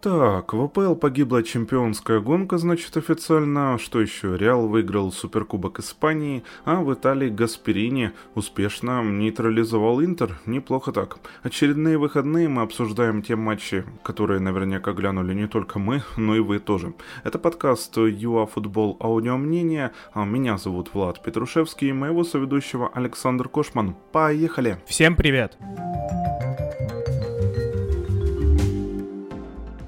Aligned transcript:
Так, 0.00 0.52
в 0.52 0.60
АПЛ 0.60 0.94
погибла 0.94 1.42
чемпионская 1.42 2.20
гонка, 2.20 2.58
значит, 2.58 2.96
официально. 2.96 3.78
Что 3.78 4.00
еще? 4.00 4.36
Реал 4.36 4.68
выиграл 4.68 5.10
Суперкубок 5.10 5.80
Испании, 5.80 6.44
а 6.64 6.82
в 6.82 6.92
Италии 6.92 7.30
Гасперини 7.30 8.12
успешно 8.34 9.02
нейтрализовал 9.02 10.04
Интер. 10.04 10.38
Неплохо 10.44 10.92
так. 10.92 11.18
Очередные 11.42 11.98
выходные 11.98 12.48
мы 12.48 12.62
обсуждаем 12.62 13.22
те 13.22 13.36
матчи, 13.36 13.84
которые 14.04 14.38
наверняка 14.38 14.92
глянули 14.92 15.34
не 15.34 15.48
только 15.48 15.78
мы, 15.78 16.02
но 16.16 16.36
и 16.36 16.40
вы 16.40 16.58
тоже. 16.58 16.94
Это 17.24 17.38
подкаст 17.38 17.96
Аудио 17.96 19.36
Мнение. 19.38 19.92
А 20.12 20.24
меня 20.24 20.58
зовут 20.58 20.92
Влад 20.92 21.22
Петрушевский 21.22 21.88
и 21.88 21.92
моего 21.92 22.22
соведущего 22.22 22.90
Александр 22.94 23.48
Кошман. 23.48 23.96
Поехали! 24.12 24.78
Всем 24.86 25.16
привет! 25.16 25.56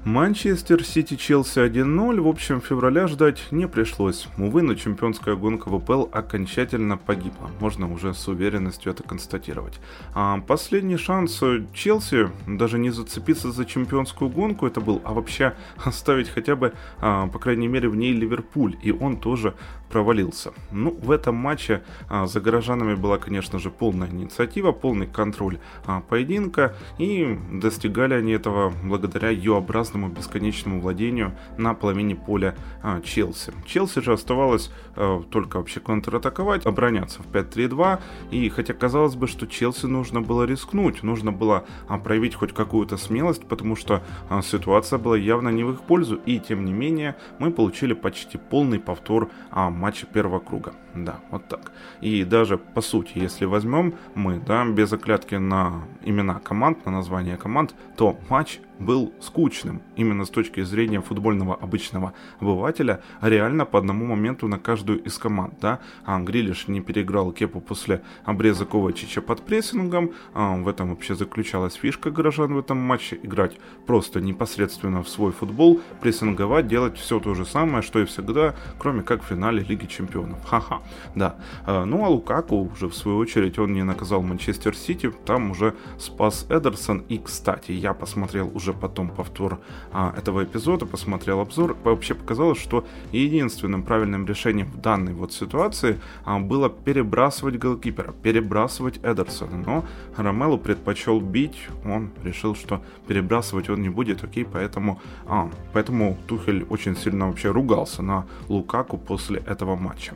Манчестер 0.09 0.83
Сити 0.83 1.15
Челси 1.15 1.59
1-0. 1.59 2.19
В 2.19 2.27
общем, 2.27 2.61
февраля 2.61 3.05
ждать 3.05 3.43
не 3.51 3.67
пришлось. 3.67 4.27
Увы, 4.39 4.63
но 4.63 4.73
чемпионская 4.73 5.35
гонка 5.35 5.69
в 5.69 5.75
АПЛ 5.75 6.07
окончательно 6.11 6.97
погибла. 6.97 7.51
Можно 7.59 7.93
уже 7.93 8.15
с 8.15 8.27
уверенностью 8.27 8.91
это 8.91 9.03
констатировать. 9.03 9.79
А 10.15 10.39
последний 10.39 10.97
шанс 10.97 11.43
Челси 11.73 12.31
даже 12.47 12.79
не 12.79 12.89
зацепиться 12.89 13.51
за 13.51 13.65
чемпионскую 13.65 14.31
гонку 14.31 14.65
это 14.65 14.81
был, 14.81 14.99
а 15.05 15.13
вообще 15.13 15.53
оставить 15.85 16.29
хотя 16.29 16.55
бы, 16.55 16.73
а, 17.01 17.27
по 17.27 17.37
крайней 17.37 17.67
мере, 17.67 17.87
в 17.87 17.95
ней 17.95 18.11
Ливерпуль. 18.11 18.77
И 18.81 18.91
он 18.91 19.17
тоже 19.17 19.53
провалился. 19.89 20.53
Ну, 20.71 20.97
в 20.99 21.11
этом 21.11 21.35
матче 21.35 21.83
а, 22.09 22.25
за 22.25 22.41
горожанами 22.41 22.95
была, 22.95 23.19
конечно 23.19 23.59
же, 23.59 23.69
полная 23.69 24.09
инициатива, 24.09 24.71
полный 24.71 25.05
контроль 25.05 25.59
а, 25.85 26.01
поединка, 26.01 26.75
и 26.97 27.37
достигали 27.51 28.15
они 28.15 28.31
этого 28.31 28.73
благодаря 28.83 29.29
Ю-образному 29.29 29.98
бесконечному 30.07 30.79
владению 30.79 31.35
на 31.57 31.73
половине 31.73 32.15
поля 32.15 32.55
а, 32.81 33.01
Челси. 33.01 33.53
Челси 33.65 34.01
же 34.01 34.13
оставалось 34.13 34.71
а, 34.95 35.21
только 35.29 35.57
вообще 35.57 35.79
контратаковать, 35.79 36.65
обороняться 36.65 37.21
в 37.21 37.27
5-3-2, 37.27 37.99
и 38.31 38.49
хотя 38.49 38.73
казалось 38.73 39.15
бы, 39.15 39.27
что 39.27 39.47
Челси 39.47 39.87
нужно 39.87 40.21
было 40.21 40.43
рискнуть, 40.43 41.03
нужно 41.03 41.31
было 41.31 41.65
а, 41.87 41.97
проявить 41.97 42.35
хоть 42.35 42.53
какую-то 42.53 42.97
смелость, 42.97 43.45
потому 43.45 43.75
что 43.75 44.01
а, 44.29 44.41
ситуация 44.41 44.99
была 44.99 45.17
явно 45.17 45.49
не 45.49 45.63
в 45.63 45.73
их 45.73 45.81
пользу, 45.81 46.19
и 46.25 46.39
тем 46.39 46.63
не 46.65 46.71
менее 46.71 47.15
мы 47.39 47.51
получили 47.51 47.93
почти 47.93 48.37
полный 48.37 48.79
повтор 48.79 49.29
а, 49.51 49.69
матча 49.69 50.05
первого 50.05 50.39
круга. 50.39 50.73
Да, 50.95 51.19
вот 51.31 51.47
так. 51.47 51.71
И 52.01 52.23
даже 52.23 52.57
по 52.57 52.81
сути, 52.81 53.13
если 53.15 53.45
возьмем 53.45 53.93
мы, 54.15 54.39
да, 54.39 54.65
без 54.65 54.91
оклятки 54.91 55.35
на 55.35 55.83
имена 56.03 56.39
команд, 56.39 56.85
на 56.85 56.91
название 56.91 57.37
команд, 57.37 57.75
то 57.95 58.17
матч 58.29 58.59
был 58.79 59.13
скучным, 59.19 59.81
именно 59.95 60.25
с 60.25 60.29
точки 60.29 60.63
зрения 60.63 61.01
футбольного 61.01 61.55
обычного 61.55 62.13
обывателя, 62.39 63.01
реально 63.21 63.65
по 63.65 63.77
одному 63.77 64.05
моменту 64.05 64.47
на 64.47 64.57
каждую 64.57 65.03
из 65.03 65.17
команд, 65.17 65.55
да, 65.61 65.79
а 66.05 66.19
Грилиш 66.19 66.67
не 66.67 66.81
переиграл 66.81 67.31
Кепу 67.31 67.59
после 67.59 68.01
обреза 68.23 68.65
Ковачича 68.65 69.21
под 69.21 69.41
прессингом, 69.41 70.11
а, 70.33 70.55
в 70.55 70.67
этом 70.67 70.89
вообще 70.89 71.15
заключалась 71.15 71.73
фишка 71.73 72.09
горожан 72.09 72.53
в 72.53 72.59
этом 72.59 72.77
матче, 72.77 73.19
играть 73.21 73.57
просто 73.85 74.21
непосредственно 74.21 75.03
в 75.03 75.09
свой 75.09 75.31
футбол, 75.33 75.81
прессинговать, 76.01 76.67
делать 76.67 76.97
все 76.97 77.19
то 77.19 77.35
же 77.35 77.45
самое, 77.45 77.81
что 77.81 77.99
и 77.99 78.05
всегда, 78.05 78.55
кроме 78.77 79.01
как 79.03 79.21
в 79.23 79.27
финале 79.27 79.61
Лиги 79.61 79.85
Чемпионов, 79.85 80.43
ха-ха, 80.45 80.78
да, 81.15 81.35
а, 81.65 81.85
ну 81.85 82.05
а 82.05 82.09
Лукаку 82.09 82.69
уже 82.73 82.87
в 82.87 82.95
свою 82.95 83.17
очередь 83.17 83.59
он 83.59 83.73
не 83.73 83.83
наказал 83.83 84.21
Манчестер 84.21 84.75
Сити, 84.75 85.11
там 85.25 85.51
уже 85.51 85.75
спас 85.97 86.45
Эдерсон, 86.49 87.03
и 87.09 87.17
кстати, 87.17 87.71
я 87.71 87.93
посмотрел 87.93 88.51
уже 88.53 88.73
потом 88.73 89.09
повтор 89.09 89.59
а, 89.91 90.13
этого 90.17 90.43
эпизода, 90.43 90.85
посмотрел 90.85 91.39
обзор, 91.39 91.75
вообще 91.83 92.13
показалось, 92.13 92.59
что 92.59 92.85
единственным 93.11 93.83
правильным 93.83 94.25
решением 94.25 94.67
в 94.67 94.81
данной 94.81 95.13
вот 95.13 95.33
ситуации 95.33 95.99
а, 96.25 96.39
было 96.39 96.69
перебрасывать 96.69 97.57
голкипера, 97.57 98.11
перебрасывать 98.11 98.99
Эдерсона, 99.03 99.57
но 99.57 99.85
Ромелу 100.17 100.57
предпочел 100.57 101.19
бить, 101.19 101.67
он 101.85 102.11
решил, 102.23 102.55
что 102.55 102.81
перебрасывать 103.07 103.69
он 103.69 103.81
не 103.81 103.89
будет, 103.89 104.23
окей, 104.23 104.45
поэтому, 104.45 105.01
а, 105.25 105.49
поэтому 105.73 106.17
Тухель 106.27 106.65
очень 106.69 106.95
сильно 106.95 107.27
вообще 107.27 107.51
ругался 107.51 108.01
на 108.01 108.25
Лукаку 108.47 108.97
после 108.97 109.39
этого 109.39 109.75
матча. 109.75 110.13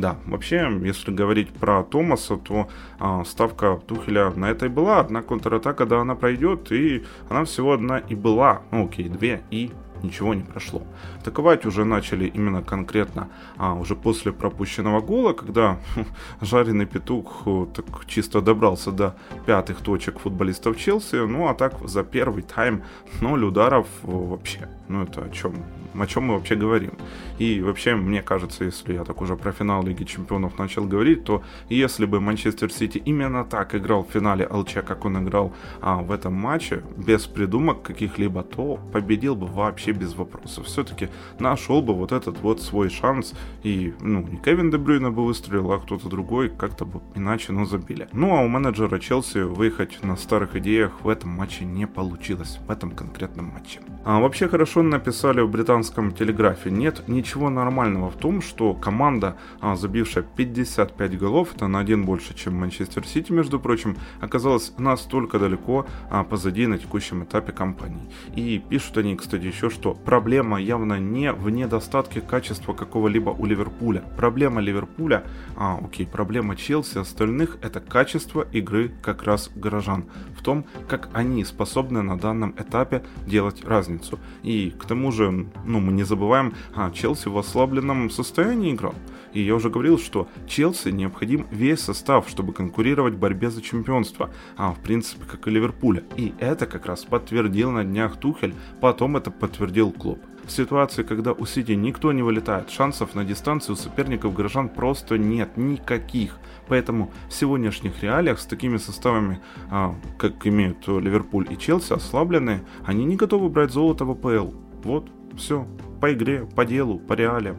Да, 0.00 0.16
вообще, 0.24 0.70
если 0.82 1.10
говорить 1.10 1.50
про 1.50 1.82
Томаса, 1.82 2.38
то 2.38 2.68
а, 2.98 3.22
ставка 3.24 3.78
Тухеля 3.86 4.30
на 4.30 4.50
это 4.50 4.64
и 4.64 4.68
была, 4.70 5.00
одна 5.00 5.20
контратака, 5.20 5.84
да, 5.84 6.00
она 6.00 6.14
пройдет, 6.14 6.72
и 6.72 7.04
она 7.28 7.44
всего 7.44 7.74
одна 7.74 7.98
и 7.98 8.14
была, 8.14 8.62
ну 8.70 8.86
окей, 8.86 9.10
две, 9.10 9.42
и 9.50 9.70
ничего 10.02 10.34
не 10.34 10.42
прошло. 10.42 10.82
Атаковать 11.20 11.66
уже 11.66 11.84
начали 11.84 12.26
именно 12.26 12.62
конкретно 12.62 13.28
а, 13.56 13.74
уже 13.74 13.94
после 13.94 14.32
пропущенного 14.32 15.00
гола, 15.00 15.32
когда 15.32 15.78
жареный 16.40 16.86
петух 16.86 17.42
так 17.74 18.06
чисто 18.06 18.40
добрался 18.40 18.92
до 18.92 19.14
пятых 19.46 19.78
точек 19.80 20.18
футболистов 20.18 20.78
Челси. 20.78 21.26
Ну 21.26 21.48
а 21.48 21.54
так 21.54 21.74
за 21.88 22.02
первый 22.02 22.42
тайм 22.42 22.82
ноль 23.20 23.44
ударов 23.44 23.86
вообще. 24.02 24.68
Ну 24.88 25.02
это 25.02 25.22
о 25.22 25.28
чем? 25.30 25.54
О 25.98 26.06
чем 26.06 26.24
мы 26.24 26.34
вообще 26.34 26.54
говорим? 26.54 26.92
И 27.38 27.60
вообще, 27.60 27.94
мне 27.94 28.22
кажется, 28.22 28.64
если 28.64 28.94
я 28.94 29.04
так 29.04 29.20
уже 29.22 29.36
про 29.36 29.52
финал 29.52 29.82
Лиги 29.84 30.04
Чемпионов 30.04 30.58
начал 30.58 30.84
говорить, 30.84 31.24
то 31.24 31.42
если 31.68 32.06
бы 32.06 32.20
Манчестер 32.20 32.72
Сити 32.72 32.98
именно 32.98 33.44
так 33.44 33.74
играл 33.74 34.04
в 34.04 34.12
финале 34.12 34.46
ЛЧ, 34.46 34.74
как 34.86 35.04
он 35.04 35.24
играл 35.24 35.52
а, 35.80 35.96
в 35.96 36.12
этом 36.12 36.34
матче, 36.34 36.82
без 36.96 37.26
придумок 37.26 37.82
каких-либо, 37.82 38.42
то 38.42 38.78
победил 38.92 39.34
бы 39.34 39.46
вообще 39.46 39.89
без 39.92 40.14
вопросов. 40.14 40.66
Все-таки 40.66 41.08
нашел 41.38 41.82
бы 41.82 41.94
вот 41.94 42.12
этот 42.12 42.40
вот 42.40 42.60
свой 42.62 42.90
шанс, 42.90 43.34
и, 43.62 43.94
ну, 44.00 44.22
не 44.22 44.36
Кевин 44.36 44.70
Дебрюйна 44.70 45.10
бы 45.10 45.24
выстрелил, 45.24 45.72
а 45.72 45.78
кто-то 45.78 46.08
другой 46.08 46.50
как-то 46.50 46.84
бы 46.84 47.00
иначе, 47.14 47.52
но 47.52 47.64
забили. 47.64 48.08
Ну, 48.12 48.36
а 48.36 48.42
у 48.42 48.48
менеджера 48.48 48.98
Челси 48.98 49.38
выехать 49.38 50.02
на 50.02 50.16
старых 50.16 50.56
идеях 50.56 51.02
в 51.02 51.08
этом 51.08 51.30
матче 51.30 51.64
не 51.64 51.86
получилось, 51.86 52.58
в 52.66 52.70
этом 52.70 52.90
конкретном 52.90 53.46
матче. 53.46 53.80
А 54.04 54.20
вообще 54.20 54.48
хорошо 54.48 54.82
написали 54.82 55.40
в 55.40 55.50
британском 55.50 56.12
телеграфе, 56.12 56.70
нет 56.70 57.08
ничего 57.08 57.50
нормального 57.50 58.10
в 58.10 58.16
том, 58.16 58.42
что 58.42 58.74
команда, 58.74 59.36
а, 59.60 59.76
забившая 59.76 60.24
55 60.24 61.18
голов, 61.18 61.54
это 61.54 61.66
на 61.68 61.78
один 61.78 62.04
больше, 62.04 62.34
чем 62.34 62.54
Манчестер 62.54 63.06
Сити, 63.06 63.32
между 63.32 63.58
прочим, 63.58 63.96
оказалась 64.20 64.72
настолько 64.78 65.38
далеко 65.38 65.86
а, 66.10 66.24
позади 66.24 66.66
на 66.66 66.78
текущем 66.78 67.24
этапе 67.24 67.52
кампании. 67.52 68.10
И 68.34 68.62
пишут 68.68 68.98
они, 68.98 69.16
кстати, 69.16 69.44
еще, 69.44 69.70
что 69.70 69.79
проблема 69.80 70.60
явно 70.60 70.98
не 70.98 71.32
в 71.32 71.50
недостатке 71.50 72.20
качества 72.20 72.72
какого-либо 72.74 73.30
у 73.30 73.46
Ливерпуля. 73.46 74.02
Проблема 74.16 74.60
Ливерпуля, 74.60 75.24
а, 75.56 75.78
окей, 75.82 76.06
проблема 76.06 76.56
Челси, 76.56 76.98
остальных 76.98 77.58
это 77.62 77.80
качество 77.80 78.46
игры 78.52 78.92
как 79.02 79.22
раз 79.24 79.50
горожан. 79.54 80.04
В 80.36 80.42
том, 80.42 80.64
как 80.88 81.08
они 81.12 81.44
способны 81.44 82.02
на 82.02 82.18
данном 82.18 82.54
этапе 82.58 83.02
делать 83.26 83.64
разницу. 83.64 84.18
И 84.42 84.70
к 84.78 84.84
тому 84.84 85.10
же, 85.12 85.46
ну, 85.64 85.80
мы 85.80 85.92
не 85.92 86.04
забываем, 86.04 86.54
а, 86.74 86.90
Челси 86.90 87.28
в 87.28 87.38
ослабленном 87.38 88.10
состоянии 88.10 88.74
играл. 88.74 88.94
И 89.32 89.42
я 89.42 89.54
уже 89.54 89.70
говорил, 89.70 89.98
что 89.98 90.28
Челси 90.46 90.88
необходим 90.88 91.46
весь 91.50 91.80
состав, 91.80 92.28
чтобы 92.28 92.52
конкурировать 92.52 93.14
в 93.14 93.18
борьбе 93.18 93.50
за 93.50 93.62
чемпионство, 93.62 94.30
а 94.56 94.72
в 94.72 94.80
принципе 94.80 95.24
как 95.24 95.46
и 95.46 95.50
Ливерпуля. 95.50 96.02
И 96.16 96.34
это 96.38 96.66
как 96.66 96.86
раз 96.86 97.04
подтвердил 97.04 97.70
на 97.70 97.84
днях 97.84 98.16
Тухель, 98.16 98.54
потом 98.80 99.16
это 99.16 99.30
подтвердил 99.30 99.69
Клоп. 99.70 100.18
В 100.44 100.50
ситуации, 100.50 101.04
когда 101.04 101.32
у 101.32 101.46
Сити 101.46 101.72
никто 101.72 102.12
не 102.12 102.22
вылетает, 102.22 102.70
шансов 102.70 103.14
на 103.14 103.24
дистанцию 103.24 103.74
у 103.74 103.76
соперников 103.76 104.34
горожан 104.34 104.68
просто 104.68 105.16
нет 105.16 105.56
никаких. 105.56 106.38
Поэтому 106.66 107.12
в 107.28 107.32
сегодняшних 107.32 108.02
реалиях 108.02 108.40
с 108.40 108.46
такими 108.46 108.76
составами, 108.76 109.40
а, 109.70 109.94
как 110.18 110.46
имеют 110.46 110.88
Ливерпуль 110.88 111.46
и 111.50 111.56
Челси, 111.56 111.92
ослабленные, 111.92 112.62
они 112.84 113.04
не 113.04 113.16
готовы 113.16 113.48
брать 113.48 113.70
золото 113.70 114.04
в 114.04 114.10
АПЛ. 114.10 114.52
Вот, 114.82 115.08
все, 115.36 115.66
по 116.00 116.12
игре, 116.12 116.48
по 116.56 116.64
делу, 116.64 116.98
по 116.98 117.12
реалиям. 117.12 117.56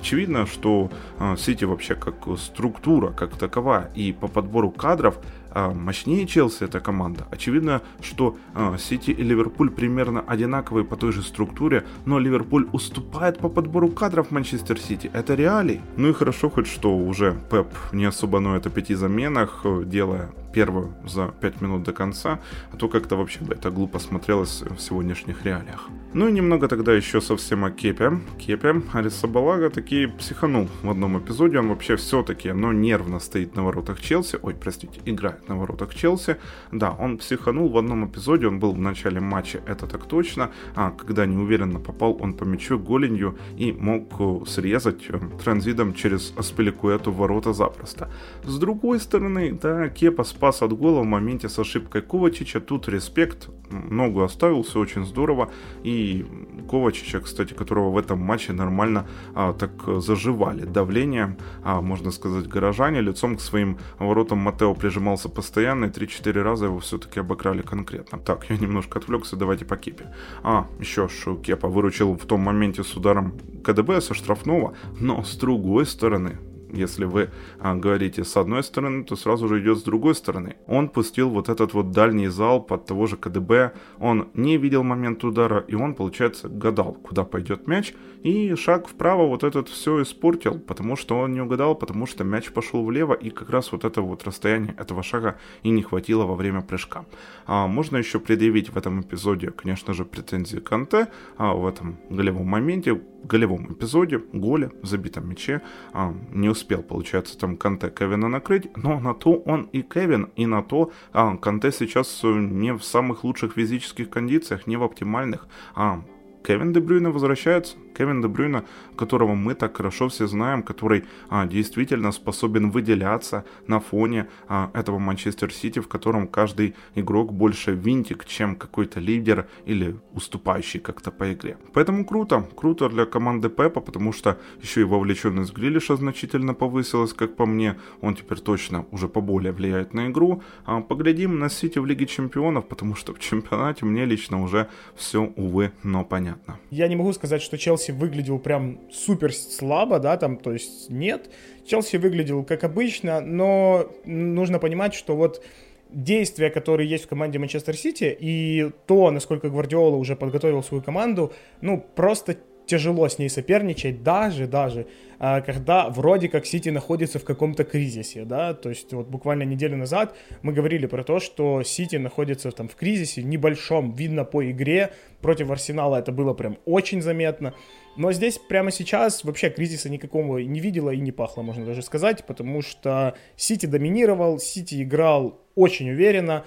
Очевидно, 0.00 0.46
что 0.46 0.90
а, 1.18 1.36
Сити 1.36 1.64
вообще 1.64 1.94
как 1.94 2.14
структура, 2.38 3.12
как 3.12 3.36
таковая, 3.36 3.90
и 3.94 4.12
по 4.12 4.28
подбору 4.28 4.70
кадров 4.70 5.18
мощнее 5.56 6.26
Челси 6.26 6.64
эта 6.64 6.80
команда. 6.80 7.26
Очевидно, 7.30 7.82
что 8.00 8.36
а, 8.54 8.76
Сити 8.78 9.10
и 9.10 9.22
Ливерпуль 9.22 9.70
примерно 9.70 10.20
одинаковые 10.20 10.84
по 10.84 10.96
той 10.96 11.12
же 11.12 11.22
структуре, 11.22 11.84
но 12.04 12.18
Ливерпуль 12.18 12.68
уступает 12.72 13.38
по 13.38 13.48
подбору 13.48 13.88
кадров 13.88 14.30
Манчестер 14.30 14.78
Сити. 14.78 15.10
Это 15.12 15.34
реалии. 15.34 15.80
Ну 15.96 16.08
и 16.08 16.12
хорошо 16.12 16.50
хоть, 16.50 16.66
что 16.66 16.96
уже 16.96 17.36
Пеп 17.50 17.68
не 17.92 18.04
особо 18.04 18.40
ноет 18.40 18.66
о 18.66 18.70
пяти 18.70 18.94
заменах, 18.94 19.64
делая 19.84 20.30
первую 20.56 20.94
за 21.04 21.26
5 21.40 21.60
минут 21.60 21.82
до 21.82 21.92
конца, 21.92 22.38
а 22.72 22.76
то 22.76 22.88
как-то 22.88 23.16
вообще 23.16 23.40
бы 23.40 23.52
это 23.52 23.70
глупо 23.70 23.98
смотрелось 23.98 24.62
в 24.62 24.78
сегодняшних 24.78 25.44
реалиях. 25.44 25.90
Ну 26.14 26.28
и 26.28 26.32
немного 26.32 26.66
тогда 26.68 26.94
еще 26.94 27.20
совсем 27.20 27.64
о 27.64 27.70
Кепе. 27.70 28.20
Кепе 28.38 28.82
Арисабалага 28.94 29.68
таки 29.68 30.06
психанул 30.06 30.68
в 30.82 30.90
одном 30.90 31.18
эпизоде, 31.18 31.58
он 31.58 31.68
вообще 31.68 31.96
все-таки, 31.96 32.52
но 32.52 32.72
нервно 32.72 33.20
стоит 33.20 33.56
на 33.56 33.64
воротах 33.64 34.00
Челси, 34.00 34.38
ой, 34.42 34.54
простите, 34.54 34.98
играет 35.04 35.46
на 35.48 35.56
воротах 35.56 35.94
Челси. 35.94 36.36
Да, 36.72 36.90
он 36.92 37.18
психанул 37.18 37.68
в 37.68 37.76
одном 37.76 38.06
эпизоде, 38.06 38.46
он 38.46 38.58
был 38.58 38.72
в 38.72 38.78
начале 38.78 39.20
матча, 39.20 39.60
это 39.66 39.86
так 39.86 40.06
точно, 40.06 40.50
а 40.74 40.90
когда 40.90 41.26
неуверенно 41.26 41.80
попал 41.80 42.16
он 42.22 42.32
по 42.32 42.44
мячу 42.44 42.78
голенью 42.78 43.36
и 43.58 43.72
мог 43.72 44.14
э, 44.18 44.46
срезать 44.46 45.04
э, 45.10 45.18
транзитом 45.44 45.92
через 45.92 46.32
Аспеликуэту 46.38 47.12
ворота 47.12 47.52
запросто. 47.52 48.08
С 48.44 48.58
другой 48.58 49.00
стороны, 49.00 49.52
да, 49.52 49.88
Кепа 49.90 50.24
спас 50.46 50.62
от 50.62 50.72
гола 50.72 51.00
в 51.00 51.04
моменте 51.04 51.48
с 51.48 51.58
ошибкой 51.58 52.02
Ковачича, 52.02 52.60
тут 52.60 52.88
респект, 52.88 53.48
ногу 53.70 54.22
оставил, 54.22 54.62
все 54.62 54.78
очень 54.78 55.04
здорово, 55.04 55.50
и 55.82 56.24
Ковачича, 56.70 57.20
кстати, 57.20 57.52
которого 57.52 57.90
в 57.90 57.98
этом 57.98 58.20
матче 58.20 58.52
нормально 58.52 59.08
а, 59.34 59.52
так 59.52 59.72
заживали 60.00 60.64
давление, 60.64 61.36
а, 61.64 61.80
можно 61.80 62.12
сказать, 62.12 62.46
горожане, 62.46 63.00
лицом 63.00 63.36
к 63.36 63.40
своим 63.40 63.78
воротам 63.98 64.38
Матео 64.38 64.74
прижимался 64.74 65.28
постоянно, 65.28 65.86
и 65.86 65.88
3-4 65.88 66.42
раза 66.42 66.66
его 66.66 66.78
все-таки 66.78 67.18
обыграли 67.18 67.62
конкретно. 67.62 68.18
Так, 68.18 68.48
я 68.48 68.56
немножко 68.56 69.00
отвлекся, 69.00 69.36
давайте 69.36 69.64
по 69.64 69.76
Кепе. 69.76 70.14
А, 70.44 70.68
еще 70.78 71.08
что 71.08 71.34
Кепа 71.34 71.68
выручил 71.68 72.14
в 72.14 72.24
том 72.24 72.40
моменте 72.40 72.84
с 72.84 72.96
ударом 72.96 73.32
КДБ 73.64 74.00
со 74.00 74.14
штрафного, 74.14 74.74
но 75.00 75.24
с 75.24 75.36
другой 75.36 75.86
стороны, 75.86 76.38
если 76.72 77.04
вы 77.04 77.30
а, 77.58 77.74
говорите 77.74 78.24
с 78.24 78.36
одной 78.36 78.62
стороны, 78.62 79.04
то 79.04 79.16
сразу 79.16 79.48
же 79.48 79.60
идет 79.60 79.78
с 79.78 79.82
другой 79.82 80.14
стороны. 80.14 80.56
Он 80.66 80.88
пустил 80.88 81.30
вот 81.30 81.48
этот 81.48 81.74
вот 81.74 81.90
дальний 81.90 82.28
зал 82.28 82.62
под 82.62 82.86
того 82.86 83.06
же 83.06 83.16
КДБ, 83.16 83.72
он 83.98 84.28
не 84.34 84.56
видел 84.56 84.82
момент 84.82 85.24
удара, 85.24 85.64
и 85.68 85.74
он, 85.74 85.94
получается, 85.94 86.48
гадал, 86.48 86.94
куда 86.94 87.24
пойдет 87.24 87.66
мяч, 87.66 87.94
и 88.22 88.54
шаг 88.56 88.88
вправо 88.88 89.26
вот 89.26 89.44
этот 89.44 89.68
все 89.68 90.02
испортил, 90.02 90.58
потому 90.58 90.96
что 90.96 91.18
он 91.18 91.32
не 91.32 91.40
угадал, 91.40 91.74
потому 91.74 92.06
что 92.06 92.24
мяч 92.24 92.50
пошел 92.50 92.84
влево, 92.84 93.14
и 93.14 93.30
как 93.30 93.50
раз 93.50 93.72
вот 93.72 93.84
это 93.84 94.02
вот 94.02 94.24
расстояние 94.24 94.74
этого 94.78 95.02
шага 95.02 95.38
и 95.62 95.70
не 95.70 95.82
хватило 95.82 96.24
во 96.24 96.34
время 96.34 96.62
прыжка. 96.62 97.04
А, 97.46 97.66
можно 97.66 97.96
еще 97.96 98.18
предъявить 98.18 98.70
в 98.70 98.76
этом 98.76 99.00
эпизоде, 99.00 99.50
конечно 99.50 99.94
же, 99.94 100.04
претензии 100.04 100.58
Канте 100.58 101.08
а, 101.36 101.54
в 101.54 101.66
этом 101.66 101.98
голевом 102.10 102.46
моменте, 102.46 103.00
голевом 103.26 103.72
эпизоде, 103.72 104.22
голе, 104.32 104.70
забитом 104.82 105.28
мяче, 105.28 105.62
а, 105.92 106.14
не 106.32 106.48
успел, 106.48 106.82
получается, 106.82 107.38
там 107.38 107.56
Канте 107.56 107.90
Кевина 107.90 108.28
накрыть, 108.28 108.68
но 108.76 109.00
на 109.00 109.14
то 109.14 109.34
он 109.34 109.68
и 109.72 109.82
Кевин, 109.82 110.30
и 110.36 110.46
на 110.46 110.62
то 110.62 110.92
а, 111.12 111.36
Канте 111.36 111.72
сейчас 111.72 112.20
не 112.22 112.72
в 112.72 112.82
самых 112.82 113.24
лучших 113.24 113.54
физических 113.54 114.10
кондициях, 114.10 114.66
не 114.66 114.76
в 114.76 114.82
оптимальных, 114.82 115.46
а 115.74 116.02
Кевин 116.44 116.72
Дебрюйна 116.72 117.10
возвращается, 117.10 117.76
Кевин 117.96 118.22
Дебрюйна, 118.22 118.64
которого 118.96 119.34
мы 119.34 119.54
так 119.54 119.76
хорошо 119.76 120.08
все 120.08 120.26
знаем, 120.26 120.62
который 120.62 121.04
а, 121.28 121.46
действительно 121.46 122.12
способен 122.12 122.70
выделяться 122.70 123.44
на 123.66 123.80
фоне 123.80 124.26
а, 124.48 124.70
этого 124.74 124.98
Манчестер 124.98 125.52
Сити, 125.52 125.80
в 125.80 125.88
котором 125.88 126.28
каждый 126.28 126.74
игрок 126.94 127.32
больше 127.32 127.72
винтик, 127.72 128.24
чем 128.26 128.56
какой-то 128.56 129.00
лидер 129.00 129.46
или 129.64 129.96
уступающий 130.12 130.80
как-то 130.80 131.10
по 131.10 131.32
игре. 131.32 131.56
Поэтому 131.72 132.04
круто, 132.04 132.46
круто 132.56 132.88
для 132.88 133.06
команды 133.06 133.48
Пепа, 133.48 133.80
потому 133.80 134.12
что 134.12 134.38
еще 134.62 134.82
и 134.82 134.84
вовлеченность 134.84 135.54
Грилиша 135.54 135.96
значительно 135.96 136.54
повысилась, 136.54 137.12
как 137.12 137.36
по 137.36 137.46
мне, 137.46 137.76
он 138.00 138.14
теперь 138.14 138.38
точно 138.38 138.84
уже 138.90 139.08
поболее 139.08 139.52
влияет 139.52 139.94
на 139.94 140.08
игру. 140.08 140.42
А, 140.64 140.80
поглядим 140.80 141.38
на 141.38 141.48
Сити 141.48 141.78
в 141.78 141.86
Лиге 141.86 142.06
Чемпионов, 142.06 142.68
потому 142.68 142.94
что 142.94 143.14
в 143.14 143.18
чемпионате 143.18 143.84
мне 143.86 144.04
лично 144.04 144.42
уже 144.42 144.68
все, 144.94 145.32
увы, 145.36 145.72
но 145.82 146.04
понятно. 146.04 146.58
Я 146.70 146.88
не 146.88 146.96
могу 146.96 147.12
сказать, 147.12 147.42
что 147.42 147.56
Челси 147.56 147.85
Челси 147.86 147.92
выглядел 147.92 148.38
прям 148.38 148.78
супер 148.90 149.32
слабо, 149.32 149.98
да, 149.98 150.16
там, 150.16 150.36
то 150.36 150.52
есть 150.52 150.90
нет. 150.90 151.30
Челси 151.66 151.96
выглядел 151.96 152.44
как 152.44 152.64
обычно, 152.64 153.20
но 153.20 153.86
нужно 154.04 154.58
понимать, 154.58 154.94
что 154.94 155.16
вот 155.16 155.42
действия, 155.90 156.50
которые 156.50 156.90
есть 156.90 157.04
в 157.04 157.08
команде 157.08 157.38
Манчестер 157.38 157.76
Сити, 157.76 158.16
и 158.18 158.70
то, 158.86 159.10
насколько 159.10 159.48
Гвардиола 159.48 159.96
уже 159.96 160.16
подготовил 160.16 160.62
свою 160.62 160.82
команду, 160.82 161.32
ну, 161.60 161.84
просто 161.94 162.36
тяжело 162.66 163.08
с 163.08 163.18
ней 163.18 163.30
соперничать, 163.30 164.02
даже, 164.02 164.46
даже, 164.46 164.86
а, 165.18 165.40
когда 165.40 165.88
вроде 165.88 166.28
как 166.28 166.46
Сити 166.46 166.68
находится 166.68 167.18
в 167.18 167.24
каком-то 167.24 167.64
кризисе, 167.64 168.24
да, 168.24 168.54
то 168.54 168.68
есть 168.68 168.92
вот 168.92 169.08
буквально 169.08 169.44
неделю 169.44 169.76
назад 169.76 170.14
мы 170.42 170.52
говорили 170.52 170.86
про 170.86 171.04
то, 171.04 171.20
что 171.20 171.62
Сити 171.62 171.96
находится 171.96 172.50
там 172.50 172.68
в 172.68 172.74
кризисе 172.74 173.22
небольшом, 173.22 173.94
видно 173.94 174.24
по 174.24 174.50
игре, 174.50 174.92
против 175.22 175.50
Арсенала 175.50 175.96
это 175.96 176.12
было 176.12 176.34
прям 176.34 176.58
очень 176.66 177.00
заметно, 177.00 177.54
но 177.96 178.12
здесь 178.12 178.38
прямо 178.38 178.70
сейчас 178.70 179.24
вообще 179.24 179.48
кризиса 179.48 179.88
никакого 179.88 180.38
не 180.38 180.60
видела 180.60 180.90
и 180.90 181.00
не 181.00 181.12
пахло, 181.12 181.42
можно 181.42 181.64
даже 181.64 181.82
сказать, 181.82 182.24
потому 182.26 182.60
что 182.62 183.16
Сити 183.36 183.66
доминировал, 183.66 184.38
Сити 184.38 184.82
играл 184.82 185.40
очень 185.54 185.90
уверенно, 185.90 186.44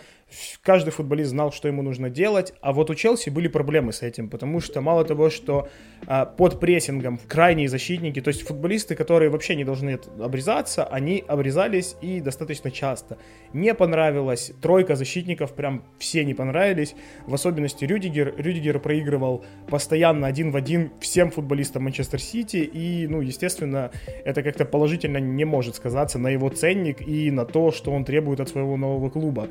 каждый 0.61 0.91
футболист 0.91 1.31
знал, 1.31 1.51
что 1.51 1.67
ему 1.67 1.81
нужно 1.81 2.09
делать, 2.09 2.53
а 2.61 2.73
вот 2.73 2.89
у 2.89 2.95
Челси 2.95 3.29
были 3.29 3.47
проблемы 3.47 3.93
с 3.93 4.01
этим, 4.01 4.29
потому 4.29 4.59
что 4.59 4.81
мало 4.81 5.05
того, 5.05 5.29
что 5.29 5.69
а, 6.07 6.25
под 6.25 6.59
прессингом 6.59 7.19
крайние 7.27 7.69
защитники, 7.69 8.21
то 8.21 8.29
есть 8.29 8.41
футболисты, 8.43 8.95
которые 8.95 9.29
вообще 9.29 9.55
не 9.55 9.63
должны 9.63 9.99
обрезаться, 10.19 10.85
они 10.85 11.23
обрезались 11.27 11.95
и 12.01 12.21
достаточно 12.21 12.71
часто. 12.71 13.17
Не 13.53 13.73
понравилось, 13.73 14.51
тройка 14.61 14.95
защитников 14.95 15.53
прям 15.53 15.83
все 15.97 16.23
не 16.23 16.33
понравились, 16.33 16.95
в 17.25 17.33
особенности 17.33 17.85
Рюдигер. 17.85 18.35
Рюдигер 18.37 18.79
проигрывал 18.79 19.45
постоянно 19.67 20.27
один 20.27 20.51
в 20.51 20.55
один 20.55 20.91
всем 20.99 21.31
футболистам 21.31 21.83
Манчестер 21.83 22.19
Сити, 22.19 22.57
и, 22.57 23.07
ну, 23.07 23.21
естественно, 23.21 23.91
это 24.25 24.43
как-то 24.43 24.65
положительно 24.65 25.17
не 25.17 25.45
может 25.45 25.75
сказаться 25.75 26.19
на 26.19 26.29
его 26.29 26.49
ценник 26.49 27.01
и 27.07 27.31
на 27.31 27.45
то, 27.45 27.71
что 27.71 27.91
он 27.91 28.05
требует 28.05 28.39
от 28.39 28.49
своего 28.49 28.77
нового 28.77 29.09
клуба. 29.09 29.47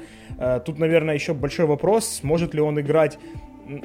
Тут, 0.69 0.79
наверное, 0.79 1.15
еще 1.15 1.33
большой 1.33 1.65
вопрос, 1.65 2.07
сможет 2.21 2.53
ли 2.53 2.61
он 2.61 2.79
играть 2.79 3.19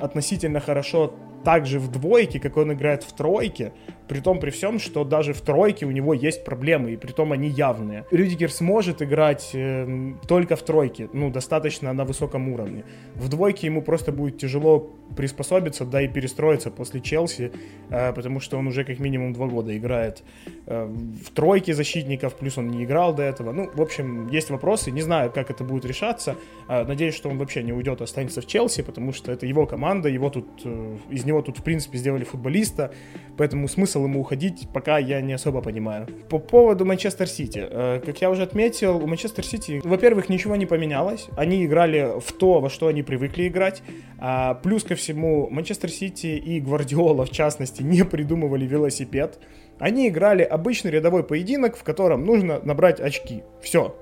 относительно 0.02 0.60
хорошо 0.60 1.14
так 1.44 1.66
же 1.66 1.80
в 1.80 1.92
двойке, 1.92 2.40
как 2.40 2.58
он 2.58 2.74
играет 2.74 3.04
в 3.04 3.14
тройке, 3.14 3.72
при 4.08 4.20
том 4.20 4.40
при 4.40 4.50
всем, 4.50 4.80
что 4.80 5.04
даже 5.04 5.34
в 5.34 5.42
тройке 5.42 5.86
у 5.86 5.92
него 5.92 6.14
есть 6.14 6.44
проблемы, 6.46 6.92
и 6.94 6.98
при 6.98 7.12
том 7.12 7.32
они 7.32 7.50
явные. 7.50 8.06
Рюдигер 8.12 8.52
сможет 8.52 9.02
играть 9.02 9.52
э, 9.54 10.14
только 10.28 10.56
в 10.56 10.64
тройке, 10.64 11.10
ну, 11.14 11.30
достаточно 11.30 11.94
на 11.94 12.06
высоком 12.06 12.50
уровне. 12.50 12.84
В 13.16 13.30
двойке 13.30 13.68
ему 13.68 13.82
просто 13.82 14.12
будет 14.12 14.38
тяжело 14.38 14.92
приспособиться, 15.16 15.86
да 15.86 16.02
и 16.02 16.08
перестроиться 16.08 16.72
после 16.72 17.00
Челси, 17.00 17.52
э, 17.90 18.14
потому 18.14 18.40
что 18.40 18.58
он 18.58 18.68
уже 18.68 18.84
как 18.84 19.00
минимум 19.00 19.34
два 19.34 19.48
года 19.48 19.76
играет 19.76 20.24
э, 20.66 20.86
в 20.86 21.32
тройке 21.32 21.74
защитников, 21.74 22.36
плюс 22.36 22.58
он 22.58 22.70
не 22.70 22.84
играл 22.84 23.14
до 23.14 23.24
этого. 23.24 23.52
Ну, 23.52 23.70
в 23.74 23.82
общем, 23.82 24.28
есть 24.28 24.50
вопросы, 24.50 24.92
не 24.92 25.02
знаю, 25.02 25.32
как 25.32 25.50
это 25.50 25.64
будет 25.64 25.86
решаться. 25.86 26.36
Э, 26.68 26.84
надеюсь, 26.86 27.16
что 27.16 27.30
он 27.30 27.38
вообще 27.38 27.64
не 27.64 27.74
уйдет, 27.74 28.02
останется 28.02 28.42
в 28.42 28.48
Челси, 28.48 28.84
потому 28.84 29.14
что 29.14 29.32
это 29.32 29.46
его 29.46 29.66
команда, 29.66 30.10
его 30.10 30.30
тут, 30.30 30.46
э, 30.66 30.98
из 31.10 31.26
него 31.26 31.33
тут, 31.42 31.60
в 31.60 31.64
принципе, 31.64 31.98
сделали 31.98 32.24
футболиста, 32.24 32.94
поэтому 33.38 33.68
смысл 33.68 34.04
ему 34.04 34.22
уходить 34.22 34.68
пока 34.74 34.98
я 34.98 35.22
не 35.22 35.34
особо 35.34 35.62
понимаю. 35.62 36.08
По 36.30 36.40
поводу 36.40 36.86
Манчестер 36.86 37.28
Сити. 37.28 37.66
Э, 37.70 38.02
как 38.06 38.22
я 38.22 38.30
уже 38.30 38.44
отметил, 38.44 38.98
у 38.98 39.08
Манчестер 39.08 39.46
Сити, 39.46 39.82
во-первых, 39.84 40.30
ничего 40.30 40.56
не 40.56 40.66
поменялось. 40.66 41.28
Они 41.38 41.66
играли 41.66 42.20
в 42.20 42.32
то, 42.34 42.60
во 42.60 42.70
что 42.70 42.88
они 42.88 43.04
привыкли 43.04 43.48
играть. 43.48 43.82
А, 44.20 44.56
плюс 44.56 44.84
ко 44.84 44.96
всему, 44.96 45.50
Манчестер 45.50 45.90
Сити 45.90 46.28
и 46.28 46.60
Гвардиола, 46.60 47.26
в 47.26 47.32
частности, 47.32 47.82
не 47.82 48.04
придумывали 48.06 48.66
велосипед. 48.66 49.40
Они 49.80 50.08
играли 50.08 50.44
обычный 50.44 50.92
рядовой 50.92 51.24
поединок, 51.24 51.76
в 51.76 51.84
котором 51.84 52.26
нужно 52.26 52.60
набрать 52.64 53.00
очки. 53.00 53.44
Все. 53.62 53.96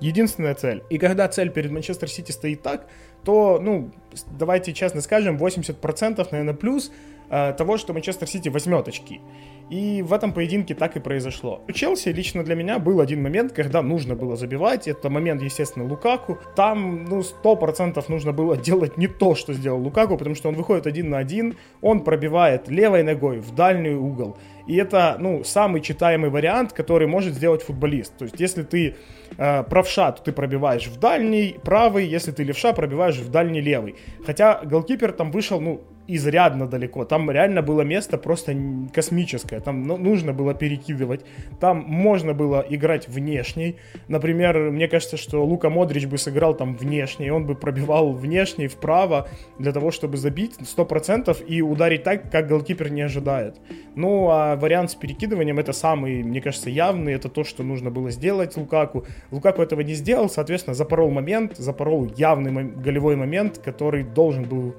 Единственная 0.00 0.54
цель. 0.54 0.82
И 0.90 0.98
когда 0.98 1.26
цель 1.28 1.50
перед 1.50 1.70
Манчестер 1.70 2.08
Сити 2.08 2.30
стоит 2.30 2.62
так, 2.62 2.86
то, 3.26 3.58
ну, 3.60 3.90
давайте 4.38 4.72
честно 4.72 5.00
скажем, 5.00 5.36
80% 5.36 6.26
наверное 6.30 6.54
плюс 6.54 6.92
э, 7.28 7.52
того, 7.58 7.76
что 7.76 7.92
Манчестер 7.92 8.28
Сити 8.28 8.48
возьмет 8.48 8.88
очки. 8.88 9.20
И 9.68 10.00
в 10.02 10.12
этом 10.12 10.32
поединке 10.32 10.76
так 10.76 10.96
и 10.96 11.00
произошло. 11.00 11.60
У 11.66 11.72
Челси 11.72 12.10
лично 12.10 12.44
для 12.44 12.54
меня 12.54 12.78
был 12.78 13.00
один 13.00 13.20
момент, 13.20 13.52
когда 13.52 13.82
нужно 13.82 14.14
было 14.14 14.36
забивать. 14.36 14.86
Это 14.86 15.10
момент, 15.10 15.42
естественно, 15.42 15.84
Лукаку. 15.88 16.38
Там, 16.54 17.04
ну, 17.04 17.22
100% 17.22 18.04
нужно 18.08 18.32
было 18.32 18.56
делать 18.68 18.96
не 18.96 19.08
то, 19.08 19.34
что 19.34 19.52
сделал 19.52 19.80
Лукаку, 19.82 20.16
потому 20.16 20.36
что 20.36 20.48
он 20.48 20.54
выходит 20.54 20.86
один 20.86 21.10
на 21.10 21.18
один, 21.18 21.56
он 21.82 22.04
пробивает 22.04 22.68
левой 22.68 23.02
ногой 23.02 23.40
в 23.40 23.52
дальний 23.56 23.94
угол. 23.94 24.36
И 24.66 24.76
это, 24.76 25.16
ну, 25.18 25.44
самый 25.44 25.80
читаемый 25.80 26.30
вариант, 26.30 26.72
который 26.72 27.06
может 27.06 27.34
сделать 27.34 27.62
футболист. 27.62 28.16
То 28.16 28.24
есть, 28.24 28.40
если 28.40 28.62
ты 28.62 28.96
э, 29.38 29.62
правша, 29.64 30.12
то 30.12 30.22
ты 30.22 30.32
пробиваешь 30.32 30.86
в 30.86 30.98
дальний 30.98 31.56
правый, 31.62 32.06
если 32.06 32.32
ты 32.32 32.42
левша, 32.42 32.72
пробиваешь 32.72 33.16
в 33.16 33.30
дальний 33.30 33.60
левый. 33.60 33.94
Хотя 34.24 34.60
голкипер 34.64 35.12
там 35.12 35.30
вышел, 35.30 35.60
ну, 35.60 35.82
изрядно 36.08 36.66
далеко. 36.66 37.04
Там 37.04 37.30
реально 37.30 37.62
было 37.62 37.82
место 37.82 38.18
просто 38.18 38.56
космическое. 38.92 39.60
Там 39.60 39.82
ну, 39.82 39.96
нужно 39.96 40.32
было 40.32 40.54
перекидывать. 40.54 41.24
Там 41.60 41.84
можно 41.86 42.34
было 42.34 42.64
играть 42.68 43.08
внешней. 43.08 43.76
Например, 44.08 44.70
мне 44.70 44.88
кажется, 44.88 45.16
что 45.16 45.44
Лука 45.44 45.70
Модрич 45.70 46.06
бы 46.06 46.18
сыграл 46.18 46.54
там 46.54 46.76
внешний. 46.76 47.30
Он 47.30 47.46
бы 47.46 47.54
пробивал 47.54 48.12
внешний 48.12 48.68
вправо 48.68 49.28
для 49.58 49.72
того, 49.72 49.90
чтобы 49.90 50.16
забить 50.16 50.54
100% 50.58 51.44
и 51.44 51.62
ударить 51.62 52.02
так, 52.02 52.30
как 52.30 52.48
голкипер 52.48 52.90
не 52.90 53.02
ожидает. 53.02 53.56
Ну, 53.94 54.28
а 54.30 54.56
вариант 54.56 54.90
с 54.90 54.94
перекидыванием 54.94 55.58
это 55.58 55.72
самый, 55.72 56.22
мне 56.22 56.40
кажется, 56.40 56.70
явный. 56.70 57.14
Это 57.14 57.28
то, 57.28 57.44
что 57.44 57.62
нужно 57.62 57.90
было 57.90 58.10
сделать 58.10 58.56
Лукаку. 58.56 59.06
Лукаку 59.30 59.62
этого 59.62 59.80
не 59.80 59.94
сделал, 59.94 60.28
соответственно, 60.28 60.74
запорол 60.74 61.10
момент, 61.10 61.56
запорол 61.56 62.06
явный 62.16 62.64
голевой 62.64 63.16
момент, 63.16 63.58
который 63.58 64.04
должен 64.04 64.44
был 64.44 64.74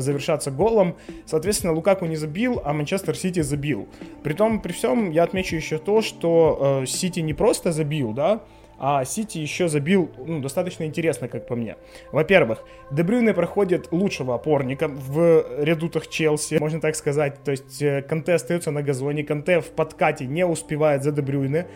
завершаться 0.00 0.50
голом. 0.50 0.96
Соответственно, 1.26 1.72
Лукаку 1.72 2.06
не 2.06 2.16
забил, 2.16 2.60
а 2.64 2.72
Манчестер 2.72 3.16
Сити 3.16 3.40
забил. 3.40 3.88
Притом, 4.22 4.60
при 4.60 4.72
всем, 4.72 5.10
я 5.10 5.24
отмечу 5.24 5.56
еще 5.56 5.78
то, 5.78 6.02
что 6.02 6.80
э, 6.82 6.86
Сити 6.86 7.20
не 7.20 7.34
просто 7.34 7.72
забил, 7.72 8.12
да, 8.12 8.42
а 8.78 9.04
Сити 9.04 9.38
еще 9.38 9.68
забил 9.68 10.10
ну, 10.18 10.40
достаточно 10.40 10.84
интересно, 10.84 11.28
как 11.28 11.46
по 11.46 11.56
мне. 11.56 11.76
Во-первых, 12.12 12.62
Дебрюйне 12.90 13.32
проходит 13.32 13.88
лучшего 13.90 14.34
опорника 14.34 14.88
в 14.88 15.44
редутах 15.62 16.08
Челси, 16.08 16.58
можно 16.60 16.80
так 16.80 16.94
сказать. 16.96 17.42
То 17.42 17.52
есть 17.52 17.80
э, 17.80 18.02
Канте 18.02 18.34
остается 18.34 18.70
на 18.70 18.82
газоне, 18.82 19.24
Канте 19.24 19.60
в 19.60 19.70
подкате 19.70 20.26
не 20.26 20.44
успевает 20.44 21.02
за 21.02 21.12
Дебрюйне. 21.12 21.66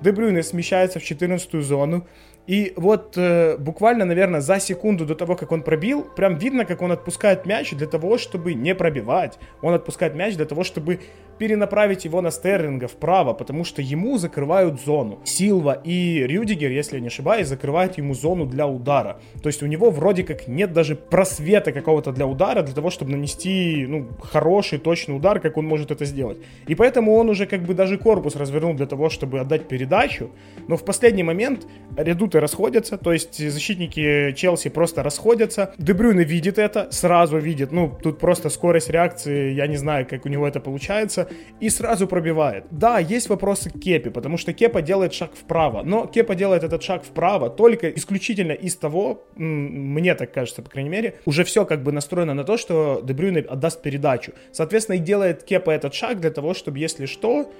Дебрюйне 0.00 0.42
смещается 0.42 1.00
в 1.00 1.04
14 1.04 1.54
зону, 1.62 2.06
и 2.46 2.74
вот 2.76 3.16
э, 3.16 3.56
буквально, 3.56 4.04
наверное, 4.04 4.40
за 4.40 4.60
секунду 4.60 5.06
до 5.06 5.14
того, 5.14 5.34
как 5.34 5.50
он 5.50 5.62
пробил, 5.62 6.02
прям 6.02 6.36
видно, 6.36 6.66
как 6.66 6.82
он 6.82 6.92
отпускает 6.92 7.46
мяч 7.46 7.72
для 7.72 7.86
того, 7.86 8.18
чтобы 8.18 8.52
не 8.52 8.74
пробивать. 8.74 9.38
Он 9.62 9.72
отпускает 9.72 10.14
мяч 10.14 10.36
для 10.36 10.44
того, 10.44 10.62
чтобы 10.62 11.00
перенаправить 11.38 12.04
его 12.04 12.20
на 12.20 12.30
Стерлинга 12.30 12.88
вправо, 12.88 13.32
потому 13.32 13.64
что 13.64 13.82
ему 13.82 14.18
закрывают 14.18 14.80
зону. 14.80 15.20
Силва 15.24 15.80
и 15.84 16.24
Рюдигер, 16.26 16.70
если 16.70 16.96
я 16.96 17.00
не 17.00 17.08
ошибаюсь, 17.08 17.48
закрывают 17.48 17.98
ему 17.98 18.14
зону 18.14 18.46
для 18.46 18.66
удара. 18.66 19.20
То 19.42 19.48
есть 19.48 19.62
у 19.62 19.66
него 19.66 19.90
вроде 19.90 20.24
как 20.24 20.48
нет 20.48 20.72
даже 20.72 20.94
просвета 20.94 21.72
какого-то 21.72 22.12
для 22.12 22.26
удара, 22.26 22.62
для 22.62 22.74
того, 22.74 22.90
чтобы 22.90 23.12
нанести 23.12 23.86
ну, 23.88 24.08
хороший, 24.22 24.78
точный 24.78 25.16
удар, 25.16 25.40
как 25.40 25.56
он 25.56 25.66
может 25.66 25.90
это 25.90 26.04
сделать. 26.04 26.38
И 26.66 26.74
поэтому 26.74 27.14
он 27.14 27.28
уже 27.28 27.46
как 27.46 27.62
бы 27.62 27.74
даже 27.74 27.98
корпус 27.98 28.36
развернул 28.36 28.74
для 28.74 28.86
того, 28.86 29.10
чтобы 29.10 29.40
отдать 29.40 29.68
передачу. 29.68 30.30
Но 30.68 30.76
в 30.76 30.84
последний 30.84 31.22
момент 31.22 31.66
редуты 31.96 32.40
расходятся, 32.40 32.98
то 32.98 33.12
есть 33.12 33.36
защитники 33.50 34.32
Челси 34.32 34.70
просто 34.70 35.02
расходятся. 35.02 35.74
Дебрюйне 35.78 36.24
видит 36.24 36.58
это, 36.58 36.88
сразу 36.90 37.38
видит, 37.38 37.72
ну, 37.72 37.92
тут 38.02 38.18
просто 38.18 38.50
скорость 38.50 38.90
реакции, 38.90 39.52
я 39.52 39.66
не 39.66 39.76
знаю, 39.76 40.06
как 40.08 40.24
у 40.24 40.28
него 40.28 40.46
это 40.46 40.60
получается, 40.60 41.23
и 41.60 41.68
сразу 41.70 42.06
пробивает. 42.06 42.64
Да, 42.70 42.98
есть 42.98 43.28
вопросы 43.28 43.70
к 43.70 43.78
Кепе, 43.78 44.10
потому 44.10 44.36
что 44.36 44.52
Кепа 44.52 44.82
делает 44.82 45.12
шаг 45.12 45.30
вправо, 45.34 45.82
но 45.82 46.06
Кепа 46.06 46.34
делает 46.34 46.64
этот 46.64 46.82
шаг 46.82 47.04
вправо 47.04 47.50
только 47.50 47.90
исключительно 47.90 48.52
из 48.52 48.76
того, 48.76 49.24
мне 49.36 50.14
так 50.14 50.32
кажется, 50.32 50.62
по 50.62 50.70
крайней 50.70 50.90
мере, 50.90 51.18
уже 51.24 51.44
все 51.44 51.64
как 51.64 51.82
бы 51.82 51.92
настроено 51.92 52.34
на 52.34 52.44
то, 52.44 52.56
что 52.56 53.00
Дебрюйне 53.02 53.40
отдаст 53.40 53.82
передачу. 53.82 54.32
Соответственно, 54.52 54.96
и 54.96 55.00
делает 55.00 55.42
Кепа 55.42 55.70
этот 55.70 55.94
шаг 55.94 56.20
для 56.20 56.30
того, 56.30 56.54
чтобы, 56.54 56.78
если 56.78 57.06
что, 57.06 57.50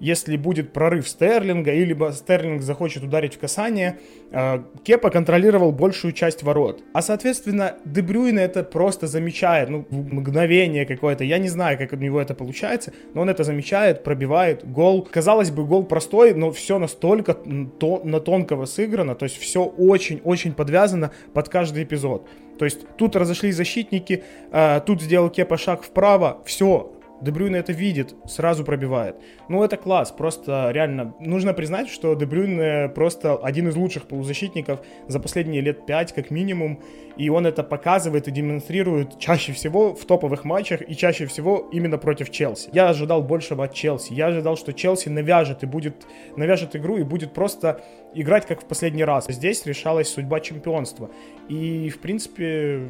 если 0.00 0.36
будет 0.36 0.72
прорыв 0.72 1.08
Стерлинга, 1.08 1.72
или 1.72 1.96
Стерлинг 2.12 2.62
захочет 2.62 3.02
ударить 3.02 3.34
в 3.34 3.38
касание, 3.38 3.98
э, 4.30 4.62
Кепа 4.84 5.10
контролировал 5.10 5.72
большую 5.72 6.12
часть 6.12 6.42
ворот. 6.42 6.82
А, 6.92 7.02
соответственно, 7.02 7.76
Дебрюйна 7.84 8.40
это 8.40 8.62
просто 8.62 9.06
замечает, 9.06 9.68
ну, 9.68 9.86
мгновение 9.90 10.86
какое-то, 10.86 11.24
я 11.24 11.38
не 11.38 11.48
знаю, 11.48 11.78
как 11.78 11.92
у 11.92 11.96
него 11.96 12.20
это 12.20 12.34
получается, 12.34 12.92
но 13.14 13.22
он 13.22 13.30
это 13.30 13.44
замечает, 13.44 14.04
пробивает, 14.04 14.68
гол. 14.70 15.06
Казалось 15.10 15.50
бы, 15.50 15.64
гол 15.64 15.84
простой, 15.84 16.34
но 16.34 16.52
все 16.52 16.78
настолько 16.78 17.34
то, 17.34 18.00
на 18.04 18.20
тонкого 18.20 18.66
сыграно, 18.66 19.14
то 19.14 19.24
есть 19.24 19.38
все 19.38 19.64
очень-очень 19.64 20.52
подвязано 20.52 21.10
под 21.32 21.48
каждый 21.48 21.84
эпизод. 21.84 22.28
То 22.58 22.64
есть 22.64 22.86
тут 22.96 23.16
разошлись 23.16 23.56
защитники, 23.56 24.24
э, 24.50 24.80
тут 24.84 25.00
сделал 25.00 25.30
Кепа 25.30 25.56
шаг 25.56 25.82
вправо, 25.82 26.42
все, 26.44 26.92
Дебрюйн 27.20 27.56
это 27.56 27.72
видит, 27.72 28.14
сразу 28.26 28.64
пробивает. 28.64 29.16
Ну, 29.48 29.62
это 29.62 29.76
класс, 29.76 30.12
просто 30.12 30.70
реально. 30.72 31.14
Нужно 31.20 31.52
признать, 31.52 31.88
что 31.88 32.14
Дебрюйн 32.14 32.92
просто 32.92 33.36
один 33.36 33.68
из 33.68 33.76
лучших 33.76 34.04
полузащитников 34.04 34.80
за 35.08 35.20
последние 35.20 35.60
лет 35.60 35.86
пять, 35.86 36.12
как 36.12 36.30
минимум. 36.30 36.80
И 37.16 37.30
он 37.30 37.46
это 37.46 37.64
показывает 37.64 38.28
и 38.28 38.30
демонстрирует 38.30 39.18
чаще 39.18 39.52
всего 39.52 39.94
в 39.94 40.04
топовых 40.04 40.44
матчах 40.44 40.88
и 40.88 40.94
чаще 40.94 41.26
всего 41.26 41.68
именно 41.72 41.98
против 41.98 42.30
Челси. 42.30 42.70
Я 42.72 42.88
ожидал 42.88 43.22
большего 43.22 43.64
от 43.64 43.74
Челси. 43.74 44.12
Я 44.12 44.26
ожидал, 44.26 44.56
что 44.56 44.72
Челси 44.72 45.08
навяжет 45.08 45.64
и 45.64 45.66
будет 45.66 46.06
навяжет 46.36 46.76
игру 46.76 46.96
и 46.96 47.02
будет 47.02 47.32
просто 47.32 47.80
играть 48.14 48.46
как 48.46 48.62
в 48.62 48.66
последний 48.66 49.04
раз. 49.04 49.26
Здесь 49.28 49.66
решалась 49.66 50.08
судьба 50.08 50.38
чемпионства. 50.40 51.10
И, 51.48 51.90
в 51.90 51.98
принципе, 51.98 52.88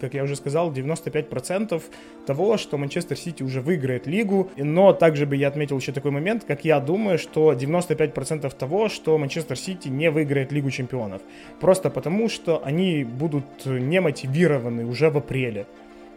как 0.00 0.14
я 0.14 0.22
уже 0.22 0.36
сказал, 0.36 0.72
95% 0.72 1.82
того, 2.26 2.56
что 2.56 2.78
Манчестер 2.78 3.16
Сити 3.16 3.42
уже 3.42 3.60
выиграет 3.60 4.06
лигу. 4.06 4.50
Но 4.56 4.92
также 4.92 5.26
бы 5.26 5.36
я 5.36 5.48
отметил 5.48 5.78
еще 5.78 5.92
такой 5.92 6.10
момент, 6.10 6.44
как 6.44 6.64
я 6.64 6.80
думаю, 6.80 7.18
что 7.18 7.52
95% 7.52 8.54
того, 8.56 8.88
что 8.88 9.18
Манчестер 9.18 9.56
Сити 9.56 9.88
не 9.88 10.10
выиграет 10.10 10.52
Лигу 10.52 10.70
Чемпионов. 10.70 11.22
Просто 11.60 11.90
потому, 11.90 12.28
что 12.28 12.64
они 12.64 13.04
будут 13.04 13.66
не 13.66 14.00
мотивированы 14.00 14.84
уже 14.86 15.10
в 15.10 15.16
апреле. 15.16 15.66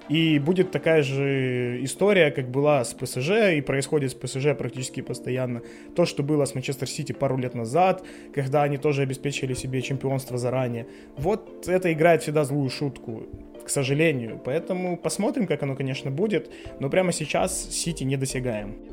И 0.09 0.39
будет 0.39 0.71
такая 0.71 1.03
же 1.03 1.79
история, 1.83 2.31
как 2.31 2.49
была 2.49 2.83
с 2.83 2.93
ПСЖ, 2.93 3.53
и 3.55 3.61
происходит 3.61 4.11
с 4.11 4.13
ПСЖ 4.13 4.57
практически 4.57 5.01
постоянно. 5.01 5.61
То, 5.95 6.05
что 6.05 6.21
было 6.21 6.43
с 6.43 6.53
Манчестер 6.53 6.89
Сити 6.89 7.13
пару 7.13 7.37
лет 7.37 7.55
назад, 7.55 8.03
когда 8.33 8.63
они 8.63 8.77
тоже 8.77 9.03
обеспечили 9.03 9.53
себе 9.53 9.81
чемпионство 9.81 10.37
заранее. 10.37 10.85
Вот 11.15 11.65
это 11.67 11.93
играет 11.93 12.23
всегда 12.23 12.43
злую 12.43 12.69
шутку 12.69 13.23
к 13.63 13.69
сожалению. 13.69 14.39
Поэтому 14.43 14.97
посмотрим, 14.97 15.47
как 15.47 15.63
оно, 15.63 15.75
конечно, 15.75 16.11
будет. 16.11 16.51
Но 16.79 16.89
прямо 16.89 17.11
сейчас 17.11 17.69
Сити 17.69 18.03
не 18.03 18.11
недосягаем. 18.11 18.77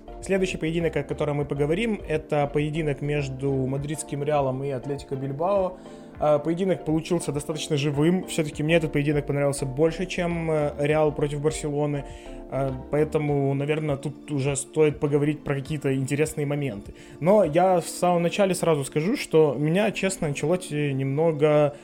Следующий 0.26 0.56
поединок, 0.56 0.96
о 0.96 1.04
котором 1.04 1.36
мы 1.36 1.44
поговорим, 1.44 2.00
это 2.08 2.50
поединок 2.52 3.00
между 3.00 3.52
мадридским 3.52 4.24
Реалом 4.24 4.64
и 4.64 4.70
Атлетико 4.70 5.14
Бильбао. 5.14 5.78
А, 6.18 6.40
поединок 6.40 6.84
получился 6.84 7.30
достаточно 7.30 7.76
живым. 7.76 8.26
Все-таки 8.26 8.64
мне 8.64 8.74
этот 8.74 8.92
поединок 8.92 9.24
понравился 9.24 9.66
больше, 9.66 10.04
чем 10.04 10.50
э, 10.50 10.72
Реал 10.80 11.12
против 11.12 11.40
Барселоны. 11.40 12.06
А, 12.50 12.74
поэтому, 12.90 13.54
наверное, 13.54 13.96
тут 13.96 14.28
уже 14.32 14.56
стоит 14.56 14.98
поговорить 14.98 15.44
про 15.44 15.54
какие-то 15.54 15.94
интересные 15.94 16.44
моменты. 16.44 16.96
Но 17.20 17.44
я 17.44 17.80
в 17.80 17.86
самом 17.86 18.24
начале 18.24 18.56
сразу 18.56 18.84
скажу, 18.84 19.16
что 19.16 19.54
меня, 19.56 19.92
честно, 19.92 20.26
Анчелотти 20.26 20.92
немного 20.92 21.76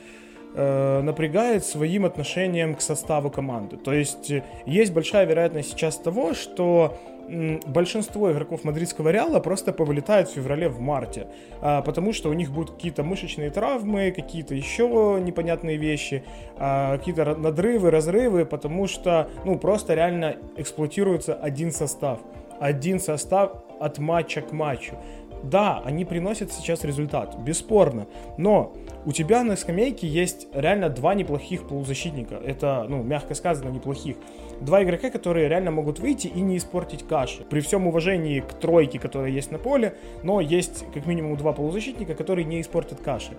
э, 0.55 1.01
напрягает 1.01 1.65
своим 1.65 2.05
отношением 2.05 2.75
к 2.75 2.81
составу 2.81 3.29
команды. 3.29 3.77
То 3.77 3.93
есть 3.93 4.31
э, 4.31 4.43
есть 4.65 4.93
большая 4.93 5.25
вероятность 5.25 5.71
сейчас 5.71 5.97
того, 5.97 6.33
что 6.33 6.97
большинство 7.27 8.31
игроков 8.31 8.63
мадридского 8.63 9.09
Реала 9.09 9.39
просто 9.39 9.73
повылетают 9.73 10.29
в 10.29 10.33
феврале, 10.33 10.69
в 10.69 10.79
марте, 10.79 11.27
а, 11.61 11.81
потому 11.81 12.13
что 12.13 12.29
у 12.29 12.33
них 12.33 12.51
будут 12.51 12.75
какие-то 12.75 13.03
мышечные 13.03 13.49
травмы, 13.49 14.11
какие-то 14.11 14.55
еще 14.55 15.19
непонятные 15.21 15.77
вещи, 15.77 16.23
а, 16.57 16.97
какие-то 16.97 17.35
надрывы, 17.35 17.91
разрывы, 17.91 18.45
потому 18.45 18.87
что, 18.87 19.29
ну, 19.45 19.57
просто 19.57 19.93
реально 19.93 20.37
эксплуатируется 20.57 21.33
один 21.33 21.71
состав. 21.71 22.19
Один 22.59 22.99
состав 22.99 23.63
от 23.79 23.99
матча 23.99 24.41
к 24.41 24.51
матчу. 24.51 24.95
Да, 25.43 25.81
они 25.83 26.05
приносят 26.05 26.53
сейчас 26.53 26.85
результат, 26.85 27.37
бесспорно, 27.37 28.07
но 28.37 28.73
у 29.05 29.11
тебя 29.11 29.43
на 29.43 29.55
скамейке 29.55 30.07
есть 30.07 30.47
реально 30.53 30.89
два 30.89 31.13
неплохих 31.13 31.67
полузащитника. 31.67 32.35
Это, 32.35 32.85
ну, 32.87 33.03
мягко 33.03 33.35
сказано, 33.35 33.69
неплохих. 33.69 34.15
Два 34.61 34.83
игрока, 34.83 35.09
которые 35.09 35.49
реально 35.49 35.71
могут 35.71 35.99
выйти 35.99 36.27
и 36.27 36.39
не 36.39 36.57
испортить 36.57 37.05
каши. 37.05 37.43
При 37.43 37.59
всем 37.59 37.87
уважении 37.87 38.39
к 38.39 38.53
тройке, 38.53 38.99
которая 38.99 39.31
есть 39.31 39.51
на 39.51 39.59
поле, 39.59 39.95
но 40.23 40.39
есть 40.39 40.85
как 40.93 41.05
минимум 41.05 41.35
два 41.37 41.51
полузащитника, 41.53 42.15
которые 42.15 42.45
не 42.45 42.61
испортят 42.61 43.01
каши. 43.01 43.33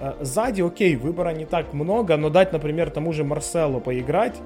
Э, 0.00 0.14
сзади, 0.20 0.62
окей, 0.62 0.96
выбора 0.96 1.30
не 1.30 1.44
так 1.44 1.72
много, 1.72 2.16
но 2.16 2.30
дать, 2.30 2.52
например, 2.52 2.90
тому 2.90 3.12
же 3.12 3.24
Марселу 3.24 3.80
поиграть, 3.80 4.36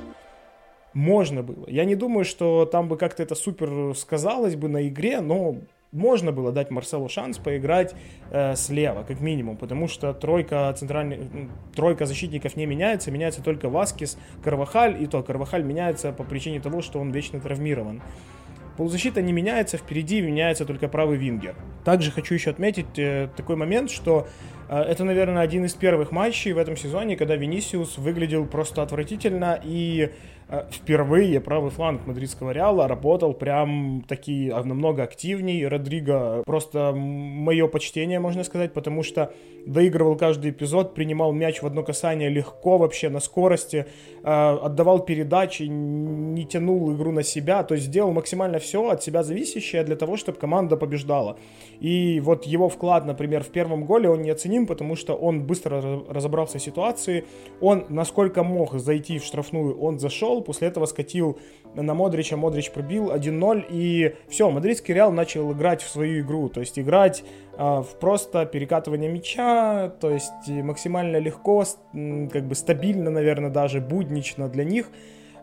можно 0.93 1.43
было. 1.43 1.65
Я 1.69 1.85
не 1.85 1.95
думаю, 1.95 2.25
что 2.25 2.67
там 2.67 2.89
бы 2.89 2.97
как-то 2.97 3.23
это 3.23 3.35
супер 3.35 3.95
сказалось 3.95 4.57
бы 4.57 4.69
на 4.69 4.89
игре, 4.89 5.21
но 5.21 5.57
можно 5.93 6.33
было 6.33 6.53
дать 6.53 6.71
Марселу 6.71 7.09
шанс 7.09 7.39
поиграть 7.39 7.95
э, 8.31 8.55
слева, 8.57 9.05
как 9.05 9.21
минимум, 9.21 9.57
потому 9.57 9.89
что 9.89 10.13
тройка 10.13 10.73
центральных, 10.77 11.21
тройка 11.75 12.07
защитников 12.07 12.57
не 12.57 12.67
меняется, 12.67 13.11
меняется 13.11 13.43
только 13.43 13.69
Васкис, 13.69 14.19
Карвахаль, 14.45 15.03
и 15.03 15.07
то 15.07 15.23
Карвахаль 15.23 15.63
меняется 15.63 16.13
по 16.13 16.25
причине 16.25 16.61
того, 16.61 16.83
что 16.83 17.01
он 17.01 17.11
вечно 17.11 17.41
травмирован. 17.41 18.03
Полузащита 18.77 19.23
не 19.23 19.33
меняется, 19.33 19.77
впереди 19.77 20.21
меняется 20.21 20.65
только 20.65 20.89
правый 20.89 21.17
вингер. 21.17 21.57
Также 21.85 22.13
хочу 22.13 22.35
еще 22.35 22.51
отметить 22.51 22.99
э, 22.99 23.29
такой 23.37 23.57
момент, 23.57 23.91
что 23.91 24.29
Это, 24.69 25.05
наверное, 25.05 25.43
один 25.43 25.65
из 25.65 25.75
первых 25.75 26.13
матчей 26.13 26.53
в 26.53 26.59
этом 26.59 26.77
сезоне, 26.77 27.17
когда 27.17 27.37
Венисиус 27.37 27.99
выглядел 27.99 28.47
просто 28.47 28.83
отвратительно 28.83 29.61
и 29.63 30.11
Э, 30.51 30.65
впервые 30.71 31.41
правый 31.41 31.71
фланг 31.71 32.07
мадридского 32.07 32.53
Реала 32.53 32.89
работал 32.89 33.35
прям 33.35 34.03
таки 34.09 34.49
а, 34.49 34.63
намного 34.65 35.03
активней. 35.03 35.67
Родриго 35.67 36.43
просто 36.47 36.93
мое 36.95 37.69
почтение, 37.69 38.19
можно 38.19 38.45
сказать, 38.45 38.73
потому 38.73 39.03
что 39.03 39.35
доигрывал 39.67 40.17
каждый 40.17 40.53
эпизод, 40.53 40.95
принимал 40.95 41.33
мяч 41.33 41.61
в 41.61 41.67
одно 41.67 41.83
касание 41.83 42.31
легко 42.31 42.79
вообще, 42.79 43.11
на 43.11 43.21
скорости, 43.21 43.85
отдавал 44.23 45.01
передачи, 45.01 45.65
не 45.65 46.47
тянул 46.47 46.95
игру 46.95 47.13
на 47.13 47.23
себя, 47.23 47.63
то 47.63 47.75
есть 47.75 47.87
сделал 47.87 48.13
максимально 48.13 48.59
все 48.61 48.89
от 48.89 49.03
себя 49.03 49.23
зависящее 49.23 49.85
для 49.85 49.97
того, 49.97 50.17
чтобы 50.17 50.39
команда 50.39 50.79
побеждала. 50.79 51.39
И 51.81 52.21
вот 52.21 52.47
его 52.47 52.71
вклад, 52.71 53.05
например, 53.05 53.45
в 53.45 53.49
первом 53.49 53.85
голе, 53.85 54.09
он 54.09 54.23
неоценим, 54.59 54.67
потому 54.67 54.97
что 54.97 55.15
он 55.15 55.43
быстро 55.43 55.81
разобрался 56.09 56.59
в 56.59 56.63
ситуации, 56.63 57.25
он 57.61 57.85
насколько 57.89 58.43
мог 58.43 58.75
зайти 58.79 59.19
в 59.19 59.25
штрафную, 59.25 59.79
он 59.79 59.99
зашел, 59.99 60.43
после 60.43 60.69
этого 60.69 60.87
скатил 60.87 61.39
на 61.75 61.95
Модрича, 61.95 62.37
Модрич 62.37 62.71
пробил 62.71 63.11
1-0, 63.11 63.67
и 63.71 64.15
все, 64.29 64.51
мадридский 64.51 64.95
Реал 64.95 65.13
начал 65.13 65.53
играть 65.53 65.83
в 65.83 65.89
свою 65.89 66.23
игру, 66.23 66.49
то 66.49 66.61
есть 66.61 66.79
играть 66.79 67.25
э, 67.57 67.83
в 67.83 67.99
просто 68.01 68.47
перекатывание 68.47 69.11
мяча, 69.11 69.89
то 70.01 70.11
есть 70.11 70.49
максимально 70.49 71.19
легко, 71.19 71.65
как 72.33 72.47
бы 72.47 72.55
стабильно, 72.55 73.11
наверное, 73.11 73.51
даже 73.51 73.81
буднично 73.81 74.49
для 74.49 74.65
них, 74.65 74.91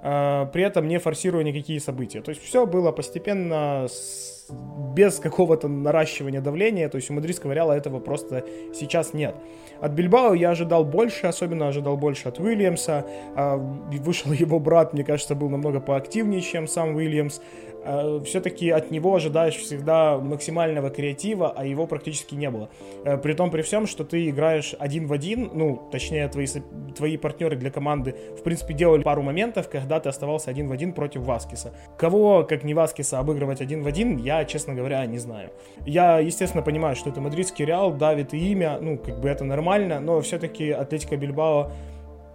э, 0.02 0.48
при 0.52 0.64
этом 0.64 0.88
не 0.88 1.00
форсируя 1.00 1.44
никакие 1.44 1.80
события. 1.80 2.22
То 2.22 2.32
есть 2.32 2.44
все 2.44 2.66
было 2.66 2.92
постепенно 2.92 3.88
с 3.88 4.35
без 4.50 5.20
какого-то 5.20 5.68
наращивания 5.68 6.42
давления, 6.42 6.90
то 6.90 6.98
есть 6.98 7.10
у 7.10 7.14
мадридского 7.14 7.52
Реала 7.52 7.74
этого 7.74 8.00
просто 8.00 8.46
сейчас 8.74 9.14
нет. 9.14 9.36
От 9.82 9.92
Бильбао 9.92 10.34
я 10.34 10.52
ожидал 10.52 10.86
больше, 10.86 11.28
особенно 11.28 11.68
ожидал 11.68 11.98
больше 11.98 12.30
от 12.30 12.40
Уильямса. 12.40 13.06
А, 13.36 13.58
вышел 13.58 14.32
его 14.32 14.60
брат, 14.60 14.94
мне 14.94 15.04
кажется, 15.04 15.36
был 15.36 15.50
намного 15.50 15.80
поактивнее, 15.80 16.42
чем 16.42 16.68
сам 16.68 16.96
Уильямс. 16.96 17.40
А, 17.86 18.20
Все-таки 18.22 18.70
от 18.70 18.90
него 18.90 19.16
ожидаешь 19.16 19.56
всегда 19.56 20.18
максимального 20.18 20.90
креатива, 20.90 21.54
а 21.56 21.66
его 21.66 21.86
практически 21.86 22.34
не 22.34 22.50
было. 22.50 22.70
А, 23.06 23.18
при 23.18 23.34
том, 23.34 23.52
при 23.52 23.62
всем, 23.62 23.86
что 23.86 24.04
ты 24.04 24.30
играешь 24.30 24.76
один 24.80 25.06
в 25.08 25.14
один, 25.14 25.52
ну, 25.54 25.88
точнее, 25.92 26.28
твои, 26.28 26.48
твои 26.96 27.18
партнеры 27.18 27.56
для 27.56 27.70
команды, 27.70 28.16
в 28.38 28.44
принципе, 28.44 28.74
делали 28.74 29.04
пару 29.04 29.22
моментов, 29.22 29.70
когда 29.70 30.00
ты 30.00 30.10
оставался 30.10 30.50
один 30.50 30.68
в 30.68 30.72
один 30.72 30.94
против 30.94 31.22
Васкиса. 31.22 31.74
Кого, 31.98 32.44
как 32.44 32.64
не 32.64 32.74
Васкиса, 32.74 33.20
обыгрывать 33.20 33.62
один 33.62 33.84
в 33.84 33.88
один, 33.88 34.18
я, 34.18 34.35
честно 34.44 34.74
говоря, 34.74 35.06
не 35.06 35.18
знаю. 35.20 35.52
Я, 35.86 36.20
естественно, 36.20 36.62
понимаю, 36.62 36.98
что 36.98 37.10
это 37.10 37.22
мадридский 37.22 37.64
Реал, 37.64 37.94
давит 37.94 38.34
и 38.34 38.52
имя, 38.52 38.78
ну, 38.82 38.98
как 38.98 39.22
бы 39.22 39.30
это 39.30 39.46
нормально, 39.46 40.02
но 40.02 40.20
все-таки 40.20 40.72
Атлетика 40.72 41.16
Бильбао 41.16 41.72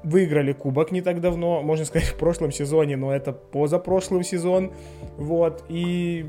выиграли 0.02 0.52
кубок 0.52 0.92
не 0.92 1.02
так 1.02 1.21
давно, 1.21 1.62
можно 1.62 1.85
сказать, 1.85 2.09
в 2.09 2.16
прошлом 2.16 2.52
сезоне, 2.52 2.97
но 2.97 3.14
это 3.14 3.33
позапрошлый 3.33 4.25
сезон, 4.25 4.73
вот, 5.19 5.64
и 5.69 6.25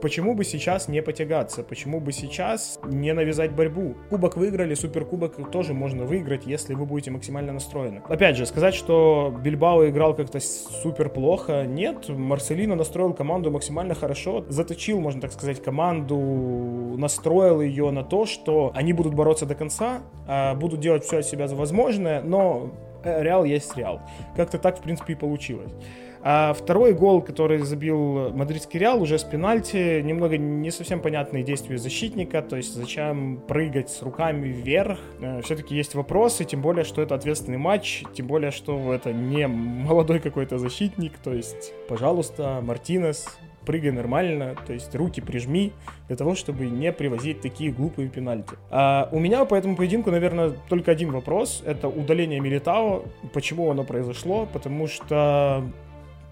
Почему 0.00 0.34
бы 0.34 0.44
сейчас 0.44 0.88
не 0.88 1.02
потягаться? 1.02 1.62
Почему 1.62 2.00
бы 2.00 2.12
сейчас 2.12 2.78
не 2.84 3.12
навязать 3.12 3.52
борьбу? 3.52 3.96
Кубок 4.10 4.36
выиграли, 4.36 4.74
суперкубок 4.74 5.50
тоже 5.50 5.74
можно 5.74 6.04
выиграть, 6.04 6.46
если 6.46 6.74
вы 6.74 6.86
будете 6.86 7.10
максимально 7.10 7.52
настроены. 7.52 8.02
Опять 8.08 8.36
же, 8.36 8.46
сказать, 8.46 8.74
что 8.74 9.34
Бильбао 9.42 9.88
играл 9.88 10.14
как-то 10.14 10.38
супер 10.40 11.08
плохо, 11.08 11.64
нет. 11.66 12.08
Марселино 12.08 12.76
настроил 12.76 13.12
команду 13.12 13.50
максимально 13.50 13.94
хорошо, 13.94 14.44
заточил, 14.48 15.00
можно 15.00 15.20
так 15.20 15.32
сказать, 15.32 15.62
команду, 15.62 16.16
настроил 16.96 17.60
ее 17.60 17.90
на 17.90 18.04
то, 18.04 18.24
что 18.26 18.70
они 18.74 18.92
будут 18.92 19.14
бороться 19.14 19.46
до 19.46 19.54
конца, 19.54 20.02
а 20.26 20.54
будут 20.54 20.80
делать 20.80 21.04
все 21.04 21.18
от 21.18 21.26
себя 21.26 21.46
возможное, 21.48 22.22
но 22.22 22.70
Реал 23.04 23.44
есть 23.44 23.76
Реал. 23.76 24.00
Как-то 24.36 24.58
так, 24.58 24.78
в 24.78 24.82
принципе, 24.82 25.12
и 25.14 25.16
получилось. 25.16 25.72
А 26.20 26.52
второй 26.52 26.94
гол, 26.94 27.22
который 27.22 27.58
забил 27.58 28.30
мадридский 28.32 28.80
Реал, 28.80 29.00
уже 29.00 29.18
с 29.18 29.24
пенальти, 29.24 30.00
немного 30.02 30.36
не 30.36 30.70
совсем 30.70 31.00
понятные 31.00 31.44
действия 31.44 31.78
защитника, 31.78 32.42
то 32.42 32.56
есть 32.56 32.74
зачем 32.74 33.40
прыгать 33.46 33.88
с 33.88 34.02
руками 34.02 34.48
вверх. 34.48 34.98
Э, 35.20 35.40
Все-таки 35.42 35.76
есть 35.76 35.94
вопросы, 35.94 36.44
тем 36.44 36.60
более, 36.60 36.84
что 36.84 37.02
это 37.02 37.14
ответственный 37.14 37.58
матч, 37.58 38.02
тем 38.14 38.26
более, 38.26 38.50
что 38.50 38.92
это 38.92 39.12
не 39.12 39.46
молодой 39.46 40.18
какой-то 40.18 40.58
защитник, 40.58 41.18
то 41.18 41.32
есть, 41.32 41.72
пожалуйста, 41.88 42.60
Мартинес, 42.62 43.38
прыгай 43.68 43.90
нормально, 43.90 44.56
то 44.66 44.72
есть 44.72 44.94
руки 44.94 45.20
прижми, 45.20 45.72
для 46.06 46.16
того, 46.16 46.34
чтобы 46.34 46.64
не 46.64 46.90
привозить 46.90 47.42
такие 47.42 47.70
глупые 47.70 48.08
пенальти. 48.08 48.54
А 48.70 49.10
у 49.12 49.18
меня 49.18 49.44
по 49.44 49.54
этому 49.54 49.76
поединку, 49.76 50.10
наверное, 50.10 50.54
только 50.70 50.90
один 50.90 51.10
вопрос. 51.10 51.62
Это 51.66 51.86
удаление 51.86 52.40
Милитао. 52.40 53.04
Почему 53.34 53.70
оно 53.70 53.84
произошло? 53.84 54.48
Потому 54.50 54.86
что 54.86 55.62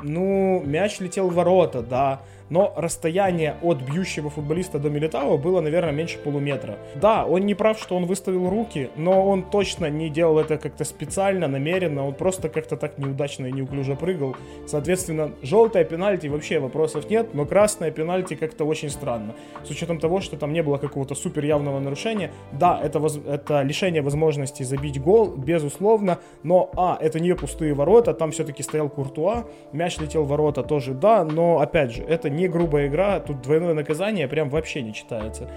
ну, 0.02 0.62
мяч 0.64 0.98
летел 1.00 1.28
в 1.28 1.34
ворота, 1.34 1.82
да 1.82 2.22
но 2.50 2.72
расстояние 2.76 3.56
от 3.62 3.80
бьющего 3.80 4.30
футболиста 4.30 4.78
до 4.78 4.90
Милитао 4.90 5.38
было, 5.38 5.60
наверное, 5.60 5.92
меньше 5.92 6.18
полуметра. 6.18 6.78
Да, 6.94 7.24
он 7.24 7.46
не 7.46 7.54
прав, 7.54 7.78
что 7.78 7.96
он 7.96 8.06
выставил 8.06 8.48
руки, 8.48 8.90
но 8.96 9.26
он 9.28 9.42
точно 9.42 9.90
не 9.90 10.08
делал 10.08 10.38
это 10.38 10.58
как-то 10.58 10.84
специально, 10.84 11.48
намеренно, 11.48 12.06
он 12.06 12.14
просто 12.14 12.48
как-то 12.48 12.76
так 12.76 12.98
неудачно 12.98 13.46
и 13.46 13.52
неуклюже 13.52 13.96
прыгал. 13.96 14.36
Соответственно, 14.66 15.32
желтая 15.42 15.84
пенальти 15.84 16.28
вообще 16.28 16.58
вопросов 16.58 17.10
нет, 17.10 17.34
но 17.34 17.44
красная 17.44 17.90
пенальти 17.90 18.34
как-то 18.34 18.64
очень 18.64 18.90
странно. 18.90 19.34
С 19.64 19.70
учетом 19.70 19.98
того, 19.98 20.20
что 20.20 20.36
там 20.36 20.52
не 20.52 20.62
было 20.62 20.78
какого-то 20.78 21.14
супер 21.14 21.44
явного 21.44 21.80
нарушения, 21.80 22.30
да, 22.52 22.80
это, 22.82 22.98
воз... 22.98 23.18
это 23.26 23.62
лишение 23.62 24.02
возможности 24.02 24.62
забить 24.62 25.00
гол, 25.00 25.28
безусловно, 25.36 26.18
но, 26.42 26.70
а, 26.76 26.98
это 27.00 27.20
не 27.20 27.34
пустые 27.34 27.74
ворота, 27.74 28.14
там 28.14 28.30
все-таки 28.30 28.62
стоял 28.62 28.88
Куртуа, 28.88 29.44
мяч 29.72 29.98
летел 29.98 30.24
в 30.24 30.28
ворота 30.28 30.62
тоже, 30.62 30.94
да, 30.94 31.24
но, 31.24 31.60
опять 31.60 31.92
же, 31.92 32.02
это 32.02 32.30
не 32.36 32.48
грубая 32.48 32.88
игра, 32.88 33.18
тут 33.20 33.42
двойное 33.42 33.74
наказание 33.74 34.28
прям 34.28 34.48
вообще 34.48 34.82
не 34.82 34.92
читается. 34.92 35.50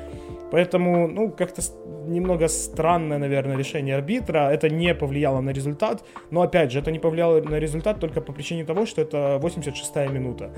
Поэтому, 0.51 1.07
ну, 1.07 1.31
как-то 1.31 1.61
немного 2.07 2.47
странное, 2.47 3.17
наверное, 3.17 3.57
решение 3.57 3.95
арбитра. 3.95 4.49
Это 4.49 4.69
не 4.69 4.95
повлияло 4.95 5.41
на 5.41 5.51
результат. 5.51 6.03
Но, 6.31 6.41
опять 6.41 6.71
же, 6.71 6.79
это 6.79 6.91
не 6.91 6.99
повлияло 6.99 7.41
на 7.41 7.59
результат 7.59 7.99
только 7.99 8.21
по 8.21 8.33
причине 8.33 8.65
того, 8.65 8.85
что 8.85 9.01
это 9.01 9.39
86-я 9.41 10.07
минута. 10.07 10.51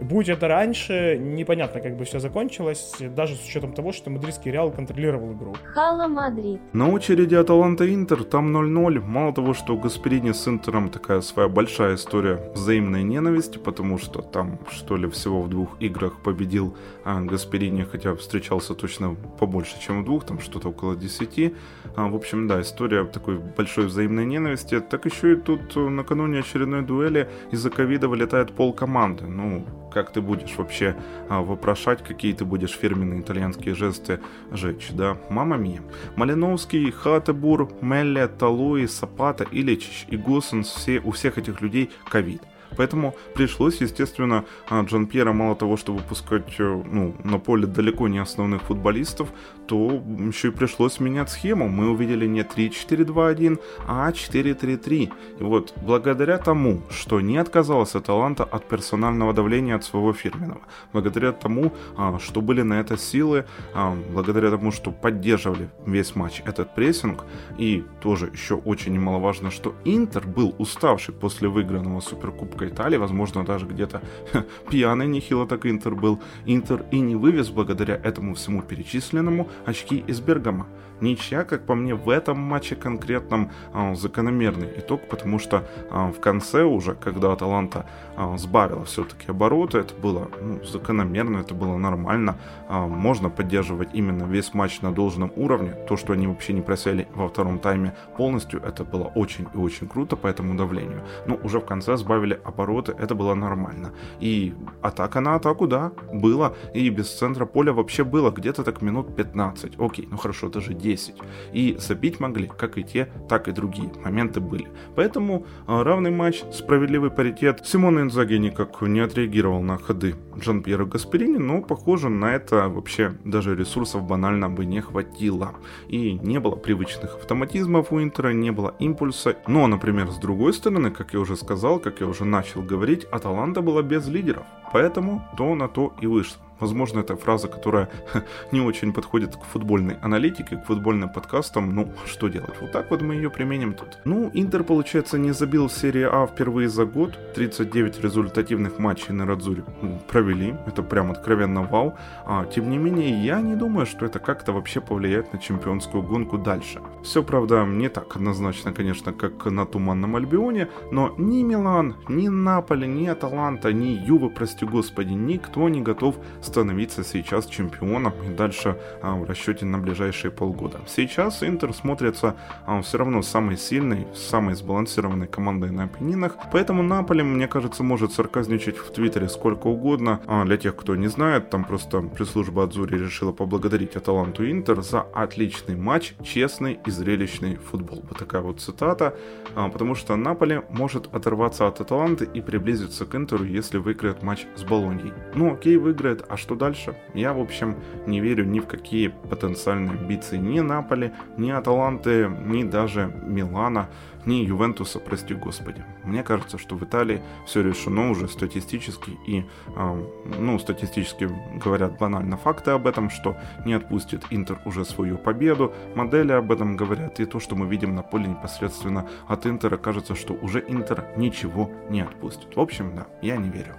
Будь 0.00 0.28
это 0.28 0.48
раньше, 0.48 1.18
непонятно, 1.18 1.80
как 1.80 1.96
бы 1.96 2.04
все 2.04 2.18
закончилось, 2.18 2.96
даже 3.16 3.36
с 3.36 3.46
учетом 3.46 3.72
того, 3.72 3.92
что 3.92 4.10
мадридский 4.10 4.50
Реал 4.50 4.72
контролировал 4.72 5.32
игру. 5.32 5.54
Hala 5.72 6.08
Madrid. 6.08 6.60
На 6.72 6.90
очереди 6.90 7.36
Аталанта 7.36 7.84
Интер, 7.94 8.24
там 8.24 8.56
0-0. 8.56 9.00
Мало 9.00 9.32
того, 9.32 9.54
что 9.54 9.74
у 9.74 9.78
Гасперини 9.78 10.32
с 10.32 10.48
Интером 10.48 10.88
такая 10.88 11.20
своя 11.20 11.48
большая 11.48 11.94
история 11.94 12.40
взаимной 12.54 13.04
ненависти, 13.04 13.58
потому 13.58 13.98
что 13.98 14.20
там, 14.20 14.58
что 14.70 14.96
ли, 14.96 15.08
всего 15.08 15.42
в 15.42 15.48
двух 15.48 15.76
играх 15.80 16.20
победил 16.22 16.76
а, 17.04 17.20
Гасперини, 17.20 17.84
хотя 17.84 18.14
встречался 18.16 18.74
точно 18.74 19.16
побольше, 19.36 19.80
чем 19.80 20.02
в 20.02 20.04
двух, 20.04 20.24
там 20.24 20.40
что-то 20.40 20.68
около 20.68 20.96
10. 20.96 21.54
А, 21.96 22.08
в 22.08 22.14
общем, 22.14 22.48
да, 22.48 22.60
история 22.60 23.04
такой 23.04 23.38
большой 23.38 23.86
взаимной 23.86 24.24
ненависти. 24.24 24.80
Так 24.80 25.04
еще 25.06 25.32
и 25.32 25.36
тут 25.36 25.76
э, 25.76 25.80
накануне 25.80 26.40
очередной 26.40 26.82
дуэли 26.82 27.28
из-за 27.50 27.70
ковида 27.70 28.08
вылетает 28.08 28.52
пол 28.52 28.72
команды. 28.72 29.26
Ну, 29.26 29.64
как 29.92 30.12
ты 30.12 30.20
будешь 30.20 30.56
вообще 30.56 30.96
а, 31.28 31.40
вопрошать, 31.40 32.02
какие 32.02 32.32
ты 32.32 32.44
будешь 32.44 32.72
фирменные 32.72 33.20
итальянские 33.20 33.74
жесты 33.74 34.20
жечь, 34.50 34.90
да? 34.92 35.16
Мама 35.30 35.56
мия. 35.56 35.80
Малиновский, 36.16 36.90
Хатебур, 36.90 37.70
Мелле, 37.80 38.26
Талуи, 38.26 38.86
Сапата, 38.86 39.46
Иличич 39.50 40.06
и 40.08 40.16
Гусенс, 40.16 40.68
все, 40.68 41.00
у 41.00 41.12
всех 41.12 41.38
этих 41.38 41.60
людей 41.60 41.90
ковид. 42.08 42.42
Поэтому 42.76 43.14
пришлось, 43.34 43.80
естественно, 43.80 44.44
а, 44.68 44.82
Джан 44.82 45.06
Пьера 45.06 45.32
мало 45.32 45.56
того, 45.56 45.76
что 45.76 45.92
выпускать 45.92 46.54
э, 46.58 46.82
ну, 46.84 47.14
на 47.24 47.38
поле 47.38 47.66
далеко 47.66 48.08
не 48.08 48.18
основных 48.18 48.62
футболистов, 48.62 49.28
то 49.66 50.02
еще 50.28 50.48
и 50.48 50.50
пришлось 50.50 51.00
менять 51.00 51.30
схему. 51.30 51.68
Мы 51.68 51.90
увидели 51.90 52.26
не 52.26 52.42
3-4-2-1, 52.42 53.58
а 53.86 54.10
4-3-3. 54.10 55.12
И 55.40 55.42
вот 55.42 55.74
благодаря 55.76 56.38
тому, 56.38 56.82
что 56.90 57.20
не 57.20 57.38
отказался 57.38 58.00
таланта 58.00 58.44
от 58.44 58.68
персонального 58.68 59.32
давления 59.32 59.76
от 59.76 59.84
своего 59.84 60.12
фирменного, 60.12 60.60
благодаря 60.92 61.32
тому, 61.32 61.72
а, 61.96 62.18
что 62.18 62.40
были 62.40 62.62
на 62.62 62.80
это 62.80 62.96
силы, 62.96 63.44
а, 63.74 63.96
благодаря 64.12 64.50
тому, 64.50 64.72
что 64.72 64.90
поддерживали 64.90 65.68
весь 65.86 66.14
матч 66.16 66.42
этот 66.44 66.74
прессинг, 66.74 67.24
и 67.58 67.84
тоже 68.00 68.30
еще 68.32 68.54
очень 68.54 68.92
немаловажно, 68.92 69.50
что 69.50 69.74
Интер 69.84 70.26
был 70.26 70.54
уставший 70.58 71.14
после 71.14 71.48
выигранного 71.48 72.00
Суперкубка 72.00 72.63
Кубка 72.64 72.68
Италии, 72.68 72.96
возможно, 72.96 73.44
даже 73.44 73.66
где-то 73.66 74.02
пьяный 74.70 75.06
нехило 75.06 75.46
так 75.46 75.66
Интер 75.66 75.94
был. 75.94 76.20
Интер 76.46 76.84
и 76.90 77.00
не 77.00 77.16
вывез 77.16 77.50
благодаря 77.50 77.94
этому 77.94 78.34
всему 78.34 78.62
перечисленному 78.62 79.48
очки 79.66 80.04
из 80.06 80.20
Бергама. 80.20 80.66
Ничья, 81.00 81.44
как 81.44 81.66
по 81.66 81.74
мне, 81.74 81.94
в 81.94 82.08
этом 82.08 82.38
матче 82.38 82.76
конкретном 82.76 83.50
а, 83.72 83.94
закономерный 83.94 84.68
итог, 84.76 85.08
потому 85.08 85.38
что 85.38 85.64
а, 85.90 86.12
в 86.12 86.20
конце 86.20 86.62
уже, 86.62 86.94
когда 86.94 87.32
Аталанта 87.32 87.86
а, 88.16 88.36
сбавила 88.36 88.84
все-таки 88.84 89.28
обороты, 89.28 89.78
это 89.78 89.94
было 89.94 90.28
ну, 90.40 90.64
закономерно, 90.64 91.38
это 91.38 91.54
было 91.54 91.76
нормально. 91.76 92.36
Можно 92.68 93.28
поддерживать 93.28 93.88
именно 93.92 94.24
весь 94.24 94.54
матч 94.54 94.80
на 94.82 94.92
должном 94.92 95.32
уровне. 95.36 95.72
То, 95.88 95.96
что 95.96 96.12
они 96.12 96.26
вообще 96.26 96.52
не 96.52 96.60
просели 96.60 97.08
во 97.14 97.28
втором 97.28 97.58
тайме 97.58 97.94
полностью, 98.16 98.62
это 98.62 98.84
было 98.84 99.04
очень 99.04 99.46
и 99.54 99.58
очень 99.58 99.88
круто 99.88 100.16
по 100.16 100.26
этому 100.26 100.56
давлению. 100.56 101.02
Но 101.26 101.38
уже 101.42 101.58
в 101.60 101.66
конце 101.66 101.96
сбавили 101.96 102.40
обороты, 102.44 102.94
это 102.98 103.14
было 103.14 103.34
нормально. 103.34 103.92
И 104.20 104.54
атака 104.82 105.20
на 105.20 105.34
атаку, 105.34 105.66
да, 105.66 105.92
было. 106.12 106.56
И 106.72 106.88
без 106.90 107.12
центра 107.12 107.46
поля 107.46 107.72
вообще 107.72 108.04
было 108.04 108.30
где-то 108.30 108.62
так 108.64 108.82
минут 108.82 109.14
15. 109.16 109.74
Окей, 109.78 110.08
ну 110.10 110.16
хорошо, 110.16 110.48
даже 110.48 110.72
10. 110.84 111.14
И 111.54 111.76
забить 111.78 112.20
могли 112.20 112.46
как 112.46 112.78
и 112.78 112.84
те, 112.84 113.08
так 113.28 113.48
и 113.48 113.52
другие. 113.52 113.90
Моменты 114.04 114.40
были. 114.40 114.68
Поэтому 114.94 115.46
а, 115.66 115.82
равный 115.82 116.10
матч, 116.10 116.42
справедливый 116.52 117.10
паритет. 117.10 117.62
Симон 117.64 118.00
Инзаги 118.00 118.34
никак 118.34 118.82
не 118.82 119.00
отреагировал 119.00 119.62
на 119.62 119.78
ходы 119.78 120.14
Жан 120.42 120.62
Пьера 120.62 120.84
Гасперини, 120.84 121.38
но 121.38 121.62
похоже 121.62 122.10
на 122.10 122.34
это 122.34 122.68
вообще 122.68 123.14
даже 123.24 123.56
ресурсов 123.56 124.02
банально 124.02 124.50
бы 124.50 124.66
не 124.66 124.80
хватило. 124.80 125.54
И 125.88 126.12
не 126.12 126.38
было 126.38 126.56
привычных 126.56 127.14
автоматизмов 127.16 127.92
у 127.92 128.02
Интера, 128.02 128.32
не 128.32 128.52
было 128.52 128.74
импульса. 128.78 129.36
Но, 129.46 129.66
например, 129.66 130.10
с 130.10 130.18
другой 130.18 130.52
стороны, 130.52 130.90
как 130.90 131.14
я 131.14 131.20
уже 131.20 131.36
сказал, 131.36 131.78
как 131.78 132.00
я 132.00 132.06
уже 132.06 132.24
начал 132.24 132.62
говорить, 132.62 133.04
Аталанта 133.04 133.62
была 133.62 133.82
без 133.82 134.06
лидеров. 134.08 134.44
Поэтому 134.74 135.22
то 135.36 135.54
на 135.54 135.68
то 135.68 135.92
и 136.00 136.06
вышло. 136.08 136.44
Возможно, 136.60 137.00
это 137.00 137.16
фраза, 137.16 137.48
которая 137.48 137.88
не 138.52 138.60
очень 138.60 138.92
подходит 138.92 139.36
к 139.36 139.42
футбольной 139.44 139.96
аналитике, 140.02 140.56
к 140.56 140.64
футбольным 140.64 141.08
подкастам. 141.08 141.74
Ну, 141.74 141.92
что 142.06 142.28
делать? 142.28 142.54
Вот 142.60 142.72
так 142.72 142.90
вот 142.90 143.02
мы 143.02 143.14
ее 143.14 143.30
применим 143.30 143.74
тут. 143.74 143.98
Ну, 144.04 144.30
Интер, 144.34 144.64
получается, 144.64 145.18
не 145.18 145.32
забил 145.32 145.68
в 145.68 145.72
серии 145.72 146.08
А 146.10 146.26
впервые 146.26 146.68
за 146.68 146.84
год. 146.84 147.18
39 147.34 148.00
результативных 148.02 148.78
матчей 148.78 149.12
на 149.12 149.26
Радзуре 149.26 149.64
провели. 150.08 150.54
Это 150.66 150.82
прям 150.82 151.10
откровенно 151.10 151.62
вау. 151.62 151.94
А, 152.24 152.46
тем 152.46 152.70
не 152.70 152.78
менее, 152.78 153.24
я 153.24 153.40
не 153.40 153.56
думаю, 153.56 153.86
что 153.86 154.06
это 154.06 154.18
как-то 154.18 154.52
вообще 154.52 154.80
повлияет 154.80 155.32
на 155.32 155.38
чемпионскую 155.38 156.02
гонку 156.02 156.38
дальше. 156.38 156.80
Все, 157.02 157.22
правда, 157.22 157.64
не 157.64 157.88
так 157.88 158.16
однозначно, 158.16 158.72
конечно, 158.72 159.12
как 159.12 159.44
на 159.46 159.66
Туманном 159.66 160.16
Альбионе, 160.16 160.68
но 160.90 161.14
ни 161.18 161.42
Милан, 161.42 161.96
ни 162.08 162.28
Наполи, 162.28 162.86
ни 162.86 163.06
Аталанта, 163.06 163.72
ни 163.72 163.88
Юва, 163.88 164.28
прости 164.28 164.63
господи, 164.64 165.12
никто 165.12 165.68
не 165.68 165.80
готов 165.80 166.16
становиться 166.42 167.04
сейчас 167.04 167.46
чемпионом 167.46 168.12
и 168.26 168.34
дальше 168.34 168.78
а, 169.02 169.14
в 169.14 169.24
расчете 169.24 169.64
на 169.64 169.78
ближайшие 169.78 170.30
полгода. 170.30 170.80
Сейчас 170.86 171.42
Интер 171.42 171.72
смотрится 171.72 172.36
а, 172.66 172.82
все 172.82 172.98
равно 172.98 173.22
самой 173.22 173.56
сильной, 173.56 174.06
самой 174.14 174.54
сбалансированной 174.54 175.26
командой 175.26 175.70
на 175.70 175.84
Апеннинах, 175.84 176.36
поэтому 176.52 176.82
Наполе, 176.82 177.22
мне 177.22 177.48
кажется, 177.48 177.82
может 177.82 178.12
сарказничать 178.12 178.76
в 178.76 178.92
Твиттере 178.92 179.28
сколько 179.28 179.66
угодно. 179.66 180.20
А 180.26 180.44
для 180.44 180.56
тех, 180.56 180.76
кто 180.76 180.96
не 180.96 181.08
знает, 181.08 181.50
там 181.50 181.64
просто 181.64 182.00
пресс-служба 182.00 182.64
Адзури 182.64 182.96
решила 182.98 183.32
поблагодарить 183.32 183.96
Аталанту 183.96 184.50
Интер 184.50 184.82
за 184.82 185.02
отличный 185.02 185.76
матч, 185.76 186.14
честный 186.22 186.78
и 186.86 186.90
зрелищный 186.90 187.56
футбол. 187.56 188.04
Вот 188.08 188.18
такая 188.18 188.42
вот 188.42 188.60
цитата, 188.60 189.14
а, 189.54 189.68
потому 189.68 189.94
что 189.94 190.16
Наполе 190.16 190.64
может 190.70 191.12
оторваться 191.14 191.66
от 191.66 191.80
Аталанты 191.80 192.28
и 192.32 192.40
приблизиться 192.40 193.06
к 193.06 193.14
Интеру, 193.14 193.44
если 193.44 193.78
выиграет 193.78 194.22
матч 194.22 194.46
с 194.56 194.62
Болоньей. 194.62 195.12
Ну 195.34 195.52
окей, 195.52 195.76
выиграет, 195.76 196.24
а 196.28 196.36
что 196.36 196.54
дальше? 196.54 196.96
Я, 197.14 197.32
в 197.32 197.40
общем, 197.40 197.76
не 198.06 198.20
верю 198.20 198.44
ни 198.44 198.60
в 198.60 198.66
какие 198.66 199.08
потенциальные 199.08 199.98
амбиции 199.98 200.36
ни 200.36 200.60
Наполи, 200.60 201.12
ни 201.36 201.50
Аталанты, 201.50 202.28
ни 202.28 202.64
даже 202.64 203.12
Милана, 203.24 203.88
ни 204.26 204.36
Ювентуса, 204.36 204.98
прости 204.98 205.34
господи. 205.34 205.84
Мне 206.02 206.22
кажется, 206.22 206.58
что 206.58 206.76
в 206.76 206.84
Италии 206.84 207.20
все 207.46 207.62
решено 207.62 208.10
уже 208.10 208.28
статистически 208.28 209.18
и, 209.26 209.44
э, 209.76 210.04
ну, 210.38 210.58
статистически 210.58 211.30
говорят 211.62 211.98
банально 211.98 212.36
факты 212.36 212.70
об 212.70 212.86
этом, 212.86 213.10
что 213.10 213.36
не 213.64 213.74
отпустит 213.74 214.24
Интер 214.30 214.58
уже 214.64 214.84
свою 214.84 215.18
победу, 215.18 215.72
модели 215.94 216.32
об 216.32 216.50
этом 216.52 216.76
говорят, 216.76 217.20
и 217.20 217.26
то, 217.26 217.40
что 217.40 217.56
мы 217.56 217.66
видим 217.66 217.94
на 217.94 218.02
поле 218.02 218.28
непосредственно 218.28 219.08
от 219.28 219.46
Интера, 219.46 219.76
кажется, 219.76 220.14
что 220.14 220.34
уже 220.34 220.64
Интер 220.66 221.04
ничего 221.16 221.70
не 221.90 222.00
отпустит. 222.00 222.56
В 222.56 222.60
общем, 222.60 222.94
да, 222.94 223.06
я 223.20 223.36
не 223.36 223.50
верю. 223.50 223.74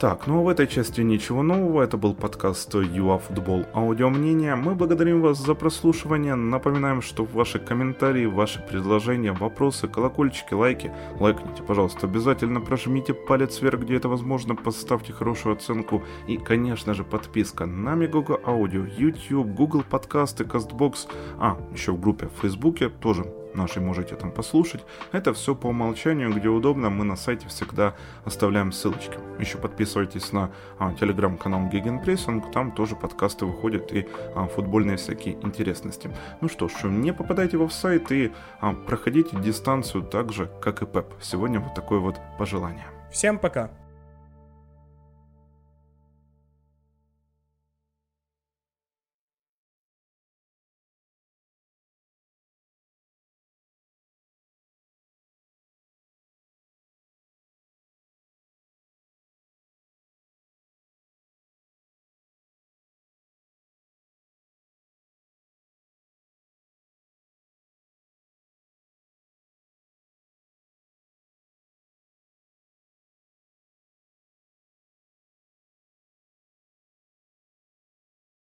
Так, 0.00 0.28
ну 0.28 0.38
а 0.38 0.42
в 0.44 0.48
этой 0.48 0.68
части 0.68 1.00
ничего 1.00 1.42
нового, 1.42 1.82
это 1.82 1.96
был 1.96 2.14
подкаст 2.14 2.72
ЮАФутбол 2.72 3.66
Аудио 3.74 4.10
Мнение. 4.10 4.54
Мы 4.54 4.76
благодарим 4.76 5.20
вас 5.20 5.38
за 5.38 5.54
прослушивание, 5.54 6.36
напоминаем, 6.36 7.02
что 7.02 7.24
ваши 7.24 7.58
комментарии, 7.58 8.26
ваши 8.26 8.60
предложения, 8.60 9.32
вопросы, 9.32 9.88
колокольчики, 9.88 10.54
лайки, 10.54 10.92
лайкните, 11.18 11.64
пожалуйста, 11.64 12.06
обязательно 12.06 12.60
прожмите 12.60 13.12
палец 13.12 13.60
вверх, 13.60 13.80
где 13.80 13.96
это 13.96 14.08
возможно, 14.08 14.54
поставьте 14.54 15.12
хорошую 15.12 15.56
оценку. 15.56 16.04
И, 16.28 16.36
конечно 16.36 16.94
же, 16.94 17.02
подписка 17.02 17.66
на 17.66 17.96
Мегого 17.96 18.40
Аудио, 18.46 18.84
YouTube, 18.84 19.48
Google 19.48 19.82
подкасты, 19.82 20.44
CastBox, 20.44 21.08
а, 21.40 21.58
еще 21.72 21.90
в 21.90 22.00
группе 22.00 22.28
в 22.28 22.40
Фейсбуке 22.42 22.88
тоже 22.88 23.24
нашей 23.58 23.82
можете 23.82 24.14
там 24.14 24.30
послушать. 24.30 24.84
Это 25.12 25.34
все 25.34 25.54
по 25.54 25.66
умолчанию, 25.66 26.32
где 26.32 26.48
удобно, 26.48 26.88
мы 26.88 27.04
на 27.04 27.16
сайте 27.16 27.48
всегда 27.48 27.94
оставляем 28.24 28.72
ссылочки. 28.72 29.18
Еще 29.38 29.58
подписывайтесь 29.58 30.32
на 30.32 30.50
а, 30.78 30.94
телеграм-канал 30.94 31.68
Гегенпрессинг, 31.68 32.50
там 32.52 32.72
тоже 32.72 32.96
подкасты 32.96 33.44
выходят 33.44 33.92
и 33.92 34.06
а, 34.34 34.46
футбольные 34.46 34.96
всякие 34.96 35.34
интересности. 35.42 36.10
Ну 36.40 36.48
что 36.48 36.68
ж, 36.68 36.84
не 36.84 37.12
попадайте 37.12 37.58
в 37.58 37.70
сайт 37.70 38.10
и 38.12 38.32
а, 38.60 38.72
проходите 38.72 39.36
дистанцию 39.36 40.04
так 40.04 40.32
же, 40.32 40.50
как 40.62 40.82
и 40.82 40.86
Пеп. 40.86 41.06
Сегодня 41.20 41.60
вот 41.60 41.74
такое 41.74 41.98
вот 41.98 42.16
пожелание. 42.38 42.86
Всем 43.10 43.38
пока! 43.38 43.87